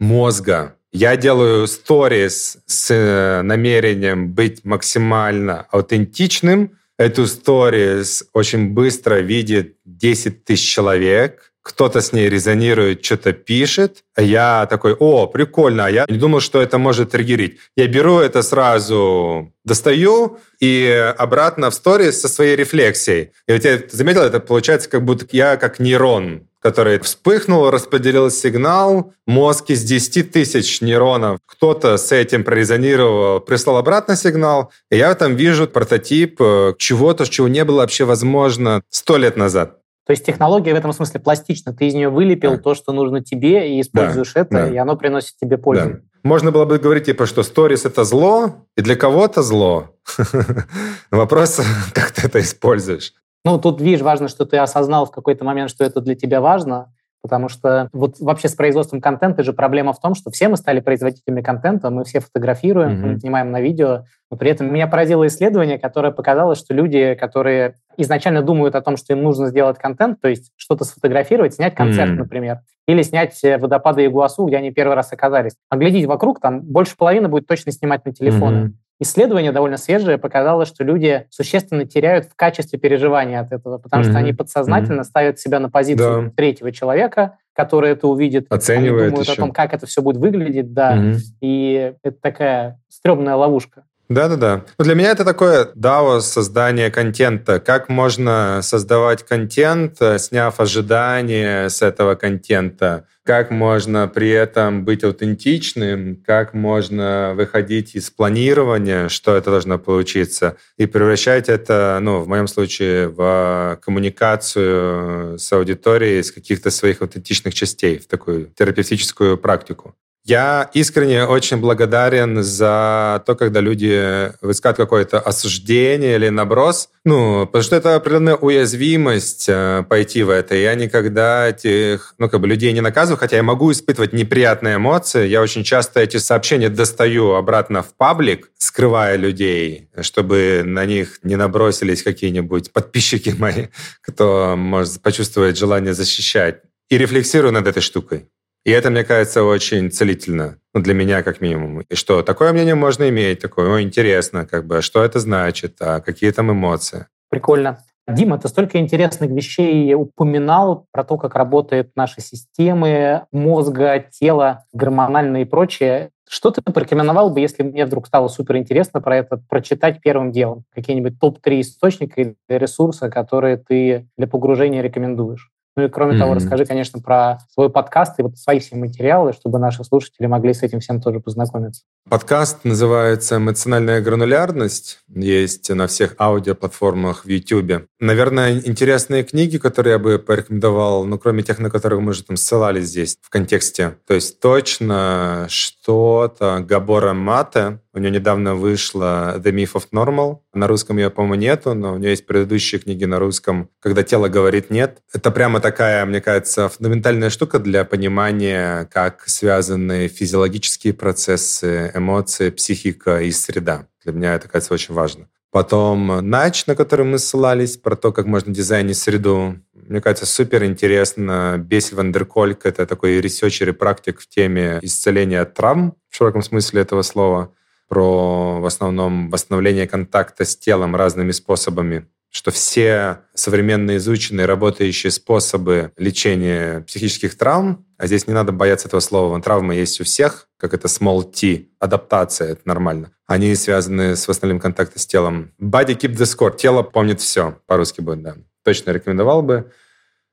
Я 0.92 1.16
делаю 1.16 1.68
сторис 1.68 2.58
с 2.66 2.92
э, 2.92 3.42
намерением 3.44 4.34
быть 4.34 4.66
максимально 4.66 5.68
аутентичным. 5.72 6.78
Эту 6.98 7.28
сторис 7.28 8.26
очень 8.34 8.72
быстро 8.72 9.20
видит 9.20 9.76
10 9.86 10.44
тысяч 10.44 10.68
человек 10.74 11.54
кто-то 11.68 12.00
с 12.00 12.14
ней 12.14 12.30
резонирует, 12.30 13.04
что-то 13.04 13.34
пишет, 13.34 14.04
а 14.16 14.22
я 14.22 14.66
такой, 14.70 14.94
о, 14.94 15.28
прикольно, 15.28 15.86
а 15.86 15.90
я 15.90 16.06
не 16.08 16.18
думал, 16.18 16.40
что 16.40 16.62
это 16.62 16.78
может 16.78 17.12
триггерить. 17.12 17.58
Я 17.76 17.88
беру 17.88 18.20
это 18.20 18.42
сразу, 18.42 19.54
достаю 19.66 20.40
и 20.62 21.14
обратно 21.18 21.70
в 21.70 21.74
сторис 21.74 22.22
со 22.22 22.30
своей 22.30 22.56
рефлексией. 22.56 23.32
И 23.48 23.52
вот 23.52 23.66
я 23.66 23.82
заметил, 23.92 24.22
это 24.22 24.40
получается 24.40 24.90
как 24.90 25.04
будто 25.04 25.26
я 25.32 25.58
как 25.58 25.80
нейрон, 25.80 26.48
который 26.62 27.00
вспыхнул, 27.00 27.70
распределил 27.70 28.32
сигнал, 28.32 29.14
мозг 29.26 29.70
из 29.70 29.84
10 29.84 30.32
тысяч 30.32 30.82
нейронов, 30.82 31.40
кто-то 31.46 31.98
с 31.98 32.12
этим 32.12 32.44
прорезонировал, 32.44 33.42
прислал 33.42 33.78
обратно 33.78 34.16
сигнал, 34.16 34.72
и 34.90 34.98
я 34.98 35.14
там 35.16 35.36
вижу 35.36 35.68
прототип 35.68 36.42
э, 36.42 36.74
чего-то, 36.78 37.26
чего 37.26 37.48
не 37.48 37.64
было 37.64 37.78
вообще 37.78 38.06
возможно 38.06 38.82
сто 38.90 39.18
лет 39.18 39.38
назад. 39.38 39.77
То 40.08 40.12
есть 40.12 40.26
технология 40.26 40.74
в 40.74 40.78
этом 40.78 40.94
смысле 40.94 41.20
пластична. 41.20 41.74
Ты 41.74 41.88
из 41.88 41.94
нее 41.94 42.08
вылепил 42.08 42.52
да. 42.52 42.58
то, 42.58 42.76
что 42.76 42.94
нужно 42.94 43.22
тебе, 43.22 43.76
и 43.76 43.82
используешь 43.82 44.32
да, 44.34 44.42
это, 44.42 44.52
да. 44.52 44.70
и 44.70 44.78
оно 44.78 44.96
приносит 44.96 45.36
тебе 45.36 45.58
пользу. 45.58 45.90
Да. 45.90 46.00
Можно 46.24 46.52
было 46.52 46.64
бы 46.64 46.80
говорить, 46.80 47.06
типа, 47.06 47.26
что 47.26 47.44
сторис— 47.44 47.86
это 47.86 48.06
зло, 48.06 48.56
и 48.78 48.82
для 48.82 48.96
кого-то 48.96 49.42
зло. 49.42 49.96
Вопрос, 51.12 51.60
как 51.94 52.12
ты 52.12 52.26
это 52.26 52.40
используешь. 52.40 53.14
Ну, 53.44 53.60
тут, 53.60 53.82
видишь, 53.82 54.02
важно, 54.02 54.30
что 54.30 54.46
ты 54.46 54.58
осознал 54.58 55.06
в 55.06 55.12
какой-то 55.12 55.44
момент, 55.44 55.70
что 55.70 55.84
это 55.84 56.00
для 56.00 56.16
тебя 56.16 56.40
важно, 56.40 56.94
Потому 57.22 57.50
что 57.50 57.90
вот 57.94 58.20
вообще 58.20 58.48
с 58.48 58.56
производством 58.56 59.02
контента 59.02 59.44
же 59.44 59.54
проблема 59.54 59.94
в 59.94 60.00
том, 60.00 60.16
что 60.16 60.30
все 60.32 60.48
мы 60.48 60.58
стали 60.58 60.80
производителями 60.80 61.42
контента, 61.42 61.90
мы 61.90 62.04
все 62.04 62.20
фотографируем, 62.20 62.92
mm-hmm. 62.92 63.14
мы 63.14 63.20
снимаем 63.20 63.52
на 63.52 63.60
видео, 63.60 64.04
но 64.30 64.38
при 64.38 64.52
этом 64.52 64.72
меня 64.72 64.88
поразило 64.88 65.26
исследование, 65.28 65.80
которое 65.80 66.12
показало, 66.12 66.56
что 66.56 66.74
люди, 66.74 67.16
которые 67.16 67.76
изначально 67.98 68.42
думают 68.42 68.76
о 68.76 68.82
том, 68.82 68.98
что 68.98 69.14
им 69.14 69.24
нужно 69.24 69.48
сделать 69.48 69.78
контент, 69.78 70.22
то 70.22 70.28
есть 70.28 70.52
что-то 70.56 70.84
сфотографировать, 70.84 71.56
снять 71.56 71.76
концерт, 71.76 72.12
mm-hmm. 72.12 72.16
например, 72.16 72.60
или 72.88 73.02
снять 73.02 73.44
э, 73.44 73.58
водопады 73.58 74.06
Игуасу, 74.06 74.46
где 74.46 74.58
они 74.58 74.72
первый 74.72 74.94
раз 74.96 75.12
оказались. 75.12 75.56
Оглядеть 75.70 76.06
вокруг, 76.06 76.40
там 76.40 76.62
больше 76.62 76.96
половины 76.96 77.28
будет 77.28 77.48
точно 77.48 77.72
снимать 77.72 78.06
на 78.06 78.14
телефоны. 78.14 78.58
Mm-hmm. 78.58 78.74
Исследование 79.00 79.52
довольно 79.52 79.78
свежее 79.78 80.18
показало, 80.18 80.66
что 80.66 80.84
люди 80.84 81.28
существенно 81.30 81.86
теряют 81.86 82.26
в 82.26 82.36
качестве 82.36 82.80
переживания 82.80 83.40
от 83.40 83.52
этого, 83.52 83.78
потому 83.78 84.04
mm-hmm. 84.04 84.10
что 84.10 84.18
они 84.18 84.34
подсознательно 84.34 85.02
mm-hmm. 85.02 85.06
ставят 85.06 85.40
себя 85.40 85.60
на 85.60 85.70
позицию 85.70 86.24
да. 86.24 86.32
третьего 86.36 86.72
человека, 86.72 87.38
который 87.54 87.92
это 87.92 88.08
увидит, 88.08 88.48
оценивает 88.50 89.02
они 89.02 89.10
думают 89.10 89.28
еще. 89.28 89.34
о 89.34 89.36
том, 89.36 89.52
как 89.52 89.74
это 89.74 89.86
все 89.86 90.02
будет 90.02 90.18
выглядеть, 90.18 90.74
да, 90.74 90.98
mm-hmm. 90.98 91.16
и 91.42 91.94
это 92.02 92.18
такая 92.20 92.80
стрёмная 92.90 93.36
ловушка. 93.36 93.84
Да-да-да. 94.10 94.64
Ну, 94.78 94.86
для 94.86 94.96
меня 94.96 95.12
это 95.12 95.26
такое 95.26 95.70
DAO 95.76 96.22
создание 96.22 96.90
контента. 96.90 97.60
Как 97.60 97.90
можно 97.90 98.62
создавать 98.64 99.24
контент, 99.24 99.98
э, 100.00 100.18
сняв 100.18 100.60
ожидания 100.60 101.68
с 101.68 101.82
этого 101.82 102.16
контента? 102.16 103.06
Как 103.26 103.52
можно 103.52 104.08
при 104.08 104.30
этом 104.30 104.86
быть 104.86 105.04
аутентичным? 105.04 106.24
Как 106.26 106.54
можно 106.54 107.34
выходить 107.36 107.96
из 107.96 108.10
планирования, 108.10 109.10
что 109.10 109.36
это 109.36 109.52
должно 109.52 109.78
получиться? 109.78 110.56
И 110.78 110.86
превращать 110.86 111.50
это, 111.50 112.00
ну, 112.02 112.22
в 112.22 112.30
моем 112.30 112.48
случае, 112.48 113.10
в 113.10 113.78
коммуникацию 113.82 115.38
с 115.38 115.52
аудиторией 115.52 116.22
из 116.22 116.32
каких-то 116.32 116.72
своих 116.72 117.02
аутентичных 117.02 117.54
частей, 117.54 117.98
в 117.98 118.08
такую 118.08 118.46
терапевтическую 118.58 119.38
практику. 119.38 119.94
Я 120.28 120.70
искренне 120.74 121.24
очень 121.24 121.56
благодарен 121.56 122.44
за 122.44 123.24
то, 123.26 123.34
когда 123.34 123.62
люди 123.62 124.30
высказывают 124.42 124.76
какое-то 124.76 125.22
осуждение 125.22 126.16
или 126.16 126.28
наброс. 126.28 126.90
Ну, 127.06 127.46
потому 127.46 127.64
что 127.64 127.78
это 127.78 127.96
определенная 127.96 128.36
уязвимость 128.36 129.46
э, 129.48 129.86
пойти 129.88 130.24
в 130.24 130.30
это. 130.30 130.54
Я 130.56 130.76
никогда 130.76 131.48
этих, 131.48 132.14
ну, 132.18 132.28
как 132.28 132.42
бы 132.42 132.48
людей 132.50 132.74
не 132.74 132.82
наказываю, 132.82 133.18
хотя 133.18 133.38
я 133.38 133.44
могу 133.44 133.72
испытывать 133.72 134.12
неприятные 134.12 134.76
эмоции. 134.76 135.30
Я 135.30 135.42
очень 135.42 135.64
часто 135.64 136.02
эти 136.02 136.18
сообщения 136.18 136.68
достаю 136.68 137.32
обратно 137.36 137.82
в 137.82 137.96
паблик, 137.96 138.52
скрывая 138.58 139.16
людей, 139.16 139.88
чтобы 140.02 140.64
на 140.66 140.86
них 140.86 141.20
не 141.24 141.38
набросились 141.38 142.04
какие-нибудь 142.04 142.74
подписчики 142.74 143.34
мои, 143.40 143.68
кто 144.02 144.56
может 144.58 145.02
почувствовать 145.02 145.58
желание 145.58 145.94
защищать. 145.94 146.64
И 146.90 146.98
рефлексирую 146.98 147.54
над 147.54 147.66
этой 147.66 147.82
штукой. 147.82 148.28
И 148.68 148.72
это, 148.72 148.90
мне 148.90 149.06
кажется, 149.06 149.46
очень 149.46 149.90
целительно. 149.90 150.58
Ну, 150.74 150.82
для 150.82 150.94
меня, 150.94 151.24
как 151.24 151.40
минимум. 151.40 151.84
И 151.88 151.96
что, 151.96 152.22
такое 152.22 152.52
мнение 152.52 152.76
можно 152.76 153.08
иметь, 153.08 153.40
такое, 153.40 153.70
ну, 153.70 153.80
интересно, 153.80 154.46
как 154.46 154.68
бы, 154.68 154.80
а 154.80 154.82
что 154.82 155.06
это 155.06 155.20
значит, 155.20 155.78
а 155.80 156.02
какие 156.02 156.32
там 156.32 156.52
эмоции. 156.52 157.06
Прикольно. 157.30 157.78
Дима, 158.10 158.38
ты 158.38 158.50
столько 158.50 158.78
интересных 158.80 159.32
вещей 159.32 159.94
упоминал 159.94 160.86
про 160.92 161.06
то, 161.06 161.18
как 161.18 161.36
работают 161.36 161.92
наши 161.96 162.20
системы 162.20 163.24
мозга, 163.32 164.04
тела, 164.12 164.66
гормональные 164.74 165.44
и 165.44 165.46
прочее. 165.46 166.10
Что 166.28 166.52
ты 166.52 166.62
порекомендовал 166.62 167.30
бы, 167.30 167.40
если 167.40 167.64
мне 167.64 167.86
вдруг 167.86 168.08
стало 168.08 168.28
супер 168.28 168.58
интересно 168.58 169.00
про 169.00 169.16
это, 169.16 169.42
прочитать 169.50 170.02
первым 170.02 170.34
делом? 170.34 170.66
Какие-нибудь 170.76 171.22
топ-3 171.22 171.62
источника 171.62 172.20
или 172.20 172.36
ресурса, 172.50 173.10
которые 173.10 173.56
ты 173.56 174.10
для 174.18 174.28
погружения 174.28 174.82
рекомендуешь? 174.82 175.54
Ну 175.78 175.86
и 175.86 175.90
кроме 175.90 176.16
mm-hmm. 176.16 176.20
того, 176.20 176.34
расскажи, 176.34 176.66
конечно, 176.66 177.00
про 177.00 177.38
свой 177.54 177.70
подкаст 177.70 178.18
и 178.18 178.24
вот 178.24 178.36
свои 178.36 178.60
все 178.60 178.76
материалы, 178.76 179.32
чтобы 179.32 179.60
наши 179.60 179.84
слушатели 179.84 180.26
могли 180.26 180.56
с 180.56 180.64
этим 180.64 180.80
всем 180.80 181.00
тоже 181.00 181.20
познакомиться. 181.20 181.84
Подкаст 182.10 182.64
называется 182.64 183.38
«Эмоциональная 183.38 184.02
гранулярность». 184.02 185.02
Есть 185.08 185.70
на 185.70 185.86
всех 185.86 186.16
аудиоплатформах 186.18 187.26
в 187.26 187.28
YouTube. 187.28 187.86
Наверное, 188.00 188.60
интересные 188.60 189.24
книги, 189.24 189.60
которые 189.60 189.94
я 189.94 190.00
бы 190.00 190.18
порекомендовал, 190.18 191.06
ну, 191.06 191.20
кроме 191.20 191.44
тех, 191.44 191.60
на 191.60 191.70
которых 191.70 192.00
мы 192.00 192.14
же 192.14 192.24
там 192.24 192.38
ссылались 192.38 192.86
здесь 192.86 193.20
в 193.22 193.30
контексте. 193.30 193.98
То 194.08 194.16
есть 194.16 194.40
точно 194.40 195.46
что-то 195.48 196.66
Габора 196.68 197.14
Мате, 197.14 197.82
у 197.98 198.00
нее 198.00 198.12
недавно 198.12 198.54
вышла 198.54 199.36
The 199.40 199.52
Myth 199.52 199.74
of 199.74 199.86
Normal. 199.92 200.38
На 200.54 200.68
русском 200.68 200.98
ее, 200.98 201.10
по-моему, 201.10 201.34
нету, 201.36 201.74
но 201.74 201.94
у 201.94 201.98
нее 201.98 202.12
есть 202.12 202.28
предыдущие 202.28 202.80
книги 202.80 203.06
на 203.06 203.18
русском 203.18 203.70
«Когда 203.80 204.04
тело 204.04 204.28
говорит 204.28 204.70
нет». 204.70 205.00
Это 205.12 205.32
прямо 205.32 205.60
такая, 205.60 206.06
мне 206.06 206.22
кажется, 206.22 206.70
фундаментальная 206.70 207.32
штука 207.32 207.58
для 207.58 207.86
понимания, 207.86 208.88
как 208.94 209.28
связаны 209.28 210.08
физиологические 210.10 210.94
процессы, 210.94 211.92
эмоции, 211.96 212.52
психика 212.52 213.20
и 213.22 213.32
среда. 213.32 213.88
Для 214.04 214.14
меня 214.14 214.36
это, 214.36 214.48
кажется, 214.48 214.76
очень 214.76 214.94
важно. 214.94 215.28
Потом 215.50 216.30
Нач, 216.30 216.68
на 216.68 216.76
который 216.76 217.06
мы 217.06 217.18
ссылались, 217.18 217.78
про 217.78 217.96
то, 217.96 218.12
как 218.12 218.28
можно 218.28 218.54
дизайнить 218.54 218.98
среду. 218.98 219.56
Мне 219.74 220.02
кажется, 220.02 220.28
супер 220.28 220.66
интересно. 220.66 221.56
Бесель 221.58 221.96
Вандеркольк— 221.96 222.60
это 222.68 222.86
такой 222.86 223.22
researcher 223.22 223.70
и 223.70 223.72
практик 223.72 224.20
в 224.20 224.30
теме 224.30 224.78
исцеления 224.84 225.44
травм, 225.46 225.96
в 226.10 226.16
широком 226.16 226.44
смысле 226.44 226.82
этого 226.82 227.02
слова 227.02 227.54
про 227.88 228.60
в 228.60 228.66
основном 228.66 229.30
восстановление 229.30 229.88
контакта 229.88 230.46
с 230.46 230.56
телом 230.56 230.96
разными 230.96 231.32
способами 231.32 232.08
что 232.30 232.52
все 232.52 233.22
современные 233.34 233.98
изученные 233.98 234.46
работающие 234.46 235.12
способы 235.12 235.92
лечения 235.98 236.82
психических 236.82 237.38
травм, 237.38 237.86
а 237.98 238.08
здесь 238.08 238.28
не 238.28 238.34
надо 238.34 238.52
бояться 238.52 238.88
этого 238.88 239.00
слова, 239.00 239.42
травмы 239.42 239.76
есть 239.76 240.00
у 240.02 240.04
всех, 240.04 240.48
как 240.58 240.74
это 240.74 240.88
small 240.88 241.24
t, 241.24 241.70
адаптация, 241.80 242.50
это 242.50 242.62
нормально. 242.66 243.12
Они 243.26 243.56
связаны 243.56 244.16
с 244.16 244.28
восстановлением 244.28 244.62
контакта 244.62 245.00
с 245.00 245.08
телом. 245.08 245.52
Body 245.60 245.98
keep 245.98 246.14
the 246.14 246.26
score, 246.26 246.56
тело 246.56 246.84
помнит 246.84 247.22
все, 247.22 247.60
по-русски 247.66 248.02
будет, 248.02 248.22
да. 248.22 248.36
Точно 248.64 248.92
рекомендовал 248.92 249.42
бы. 249.42 249.72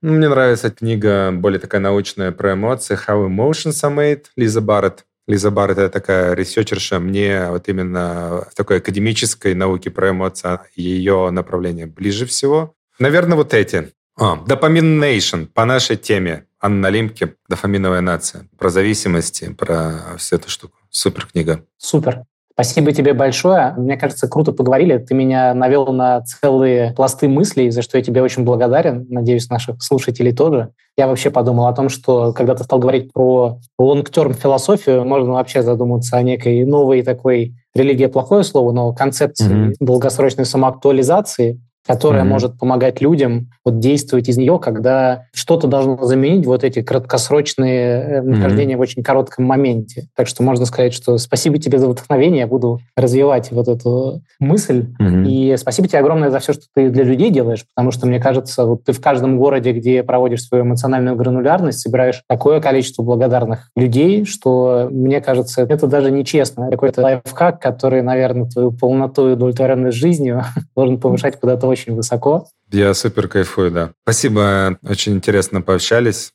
Мне 0.03 0.29
нравится 0.29 0.71
книга 0.71 1.31
более 1.33 1.61
такая 1.61 1.81
научная 1.81 2.33
про 2.33 2.53
эмоции 2.53 2.95
«How 2.97 3.27
Emotions 3.27 3.83
Are 3.83 3.95
Made» 3.95 4.25
Лиза 4.37 4.61
Барретт. 4.61 5.07
Лиза 5.27 5.51
Барретт— 5.51 5.79
это 5.81 5.89
такая 5.91 6.35
ресерчерша. 6.35 7.01
Мне 7.01 7.49
вот 7.49 7.69
именно 7.69 8.47
в 8.51 8.55
такой 8.55 8.79
академической 8.79 9.55
науке 9.55 9.91
про 9.91 10.11
эмоции 10.11 10.59
ее 10.77 11.31
направление 11.31 11.87
ближе 11.87 12.27
всего. 12.27 12.75
Наверное, 12.99 13.37
вот 13.37 13.55
эти. 13.55 13.93
А, 14.17 14.37
Dopamination 14.47 15.47
по 15.47 15.65
нашей 15.65 15.97
теме. 15.97 16.47
Анна 16.61 16.89
Лимке 16.89 17.35
«Дофаминовая 17.49 18.01
нация». 18.01 18.49
Про 18.59 18.71
зависимости, 18.71 19.53
про 19.53 20.17
всю 20.19 20.37
эту 20.37 20.49
штуку. 20.49 20.79
Супер 20.91 21.27
книга. 21.27 21.65
Супер. 21.77 22.25
Спасибо 22.55 22.93
тебе 22.93 23.15
большое. 23.15 23.75
Мне 23.77 23.97
кажется, 23.97 24.29
круто 24.29 24.53
поговорили. 24.53 24.99
Ты 24.99 25.13
меня 25.15 25.55
навел 25.55 25.87
на 25.93 26.21
целые 26.23 26.93
пласты 26.93 27.29
мыслей, 27.29 27.71
за 27.71 27.83
что 27.83 27.99
я 27.99 28.05
тебе 28.05 28.23
очень 28.23 28.45
благодарен. 28.45 29.07
Надеюсь, 29.11 29.51
наших 29.51 29.83
слушателей 29.83 30.33
тоже. 30.33 30.71
Я 30.97 31.09
вообще 31.09 31.31
подумал 31.31 31.67
о 31.67 31.73
том, 31.73 31.89
что 31.89 32.33
когда 32.33 32.55
ты 32.55 32.63
стал 32.63 32.79
говорить 32.79 33.13
про 33.13 33.59
long-term 33.81 34.35
философию, 34.35 35.05
можно 35.05 35.33
вообще 35.33 35.63
задуматься 35.63 36.17
о 36.17 36.23
некой 36.23 36.65
новой 36.65 37.03
такой 37.03 37.57
религия 37.75 38.09
плохое 38.09 38.45
слово, 38.45 38.71
но 38.71 38.93
концепции 38.93 39.71
mm-hmm. 39.71 39.75
долгосрочной 39.81 40.45
самоактуализации, 40.45 41.61
которая 41.87 42.25
mm-hmm. 42.25 42.29
может 42.29 42.59
помогать 42.59 43.01
людям 43.01 43.51
вот 43.65 43.79
действовать 43.79 44.29
из 44.29 44.37
нее, 44.37 44.59
когда 44.59 45.25
что-то 45.33 45.67
должно 45.67 46.03
заменить 46.05 46.47
вот 46.47 46.65
эти 46.65 46.83
краткосрочные 46.83 48.23
нахождения 48.23 48.75
mm-hmm. 48.75 48.79
в 48.79 48.81
очень 48.81 49.03
коротком 49.03 49.45
моменте. 49.45 50.09
Так 50.17 50.27
что 50.27 50.43
можно 50.43 50.67
сказать, 50.67 50.95
что 50.95 51.19
спасибо 51.19 51.59
тебе 51.59 51.79
за 51.79 51.89
вдохновение, 51.89 52.41
я 52.41 52.47
буду 52.47 52.81
развивать 52.97 53.51
вот 53.53 53.69
эту 53.69 54.23
мысль. 54.41 54.87
Mm-hmm. 55.01 55.27
И 55.27 55.57
спасибо 55.57 55.89
тебе 55.89 55.99
огромное 55.99 56.31
за 56.31 56.39
все, 56.39 56.55
что 56.55 56.65
ты 56.75 56.89
для 56.89 57.05
людей 57.05 57.31
делаешь, 57.31 57.65
потому 57.75 57.91
что, 57.91 58.07
мне 58.07 58.19
кажется, 58.19 58.65
вот 58.65 58.85
ты 58.85 58.93
в 58.93 59.01
каждом 59.01 59.39
городе, 59.39 59.73
где 59.73 60.03
проводишь 60.03 60.45
свою 60.45 60.65
эмоциональную 60.65 61.17
гранулярность, 61.17 61.81
собираешь 61.81 62.23
такое 62.29 62.61
количество 62.61 63.03
благодарных 63.03 63.71
людей, 63.77 64.25
что, 64.25 64.89
мне 64.91 65.21
кажется, 65.21 65.63
это 65.63 65.87
даже 65.87 66.11
нечестно. 66.11 66.71
Какой-то 66.71 67.03
лайфхак, 67.03 67.61
который, 67.61 68.03
наверное, 68.03 68.49
твою 68.49 68.73
полноту 68.73 69.29
и 69.29 69.33
удовлетворенность 69.33 69.97
жизнью 69.97 70.45
должен 70.77 70.99
повышать 70.99 71.39
куда-то 71.39 71.74
очень 71.75 71.95
высоко. 71.95 72.47
Я 72.71 72.95
супер 72.95 73.29
кайфую, 73.29 73.71
да. 73.71 73.93
Спасибо, 74.05 74.79
очень 74.83 75.15
интересно 75.15 75.61
пообщались. 75.61 76.33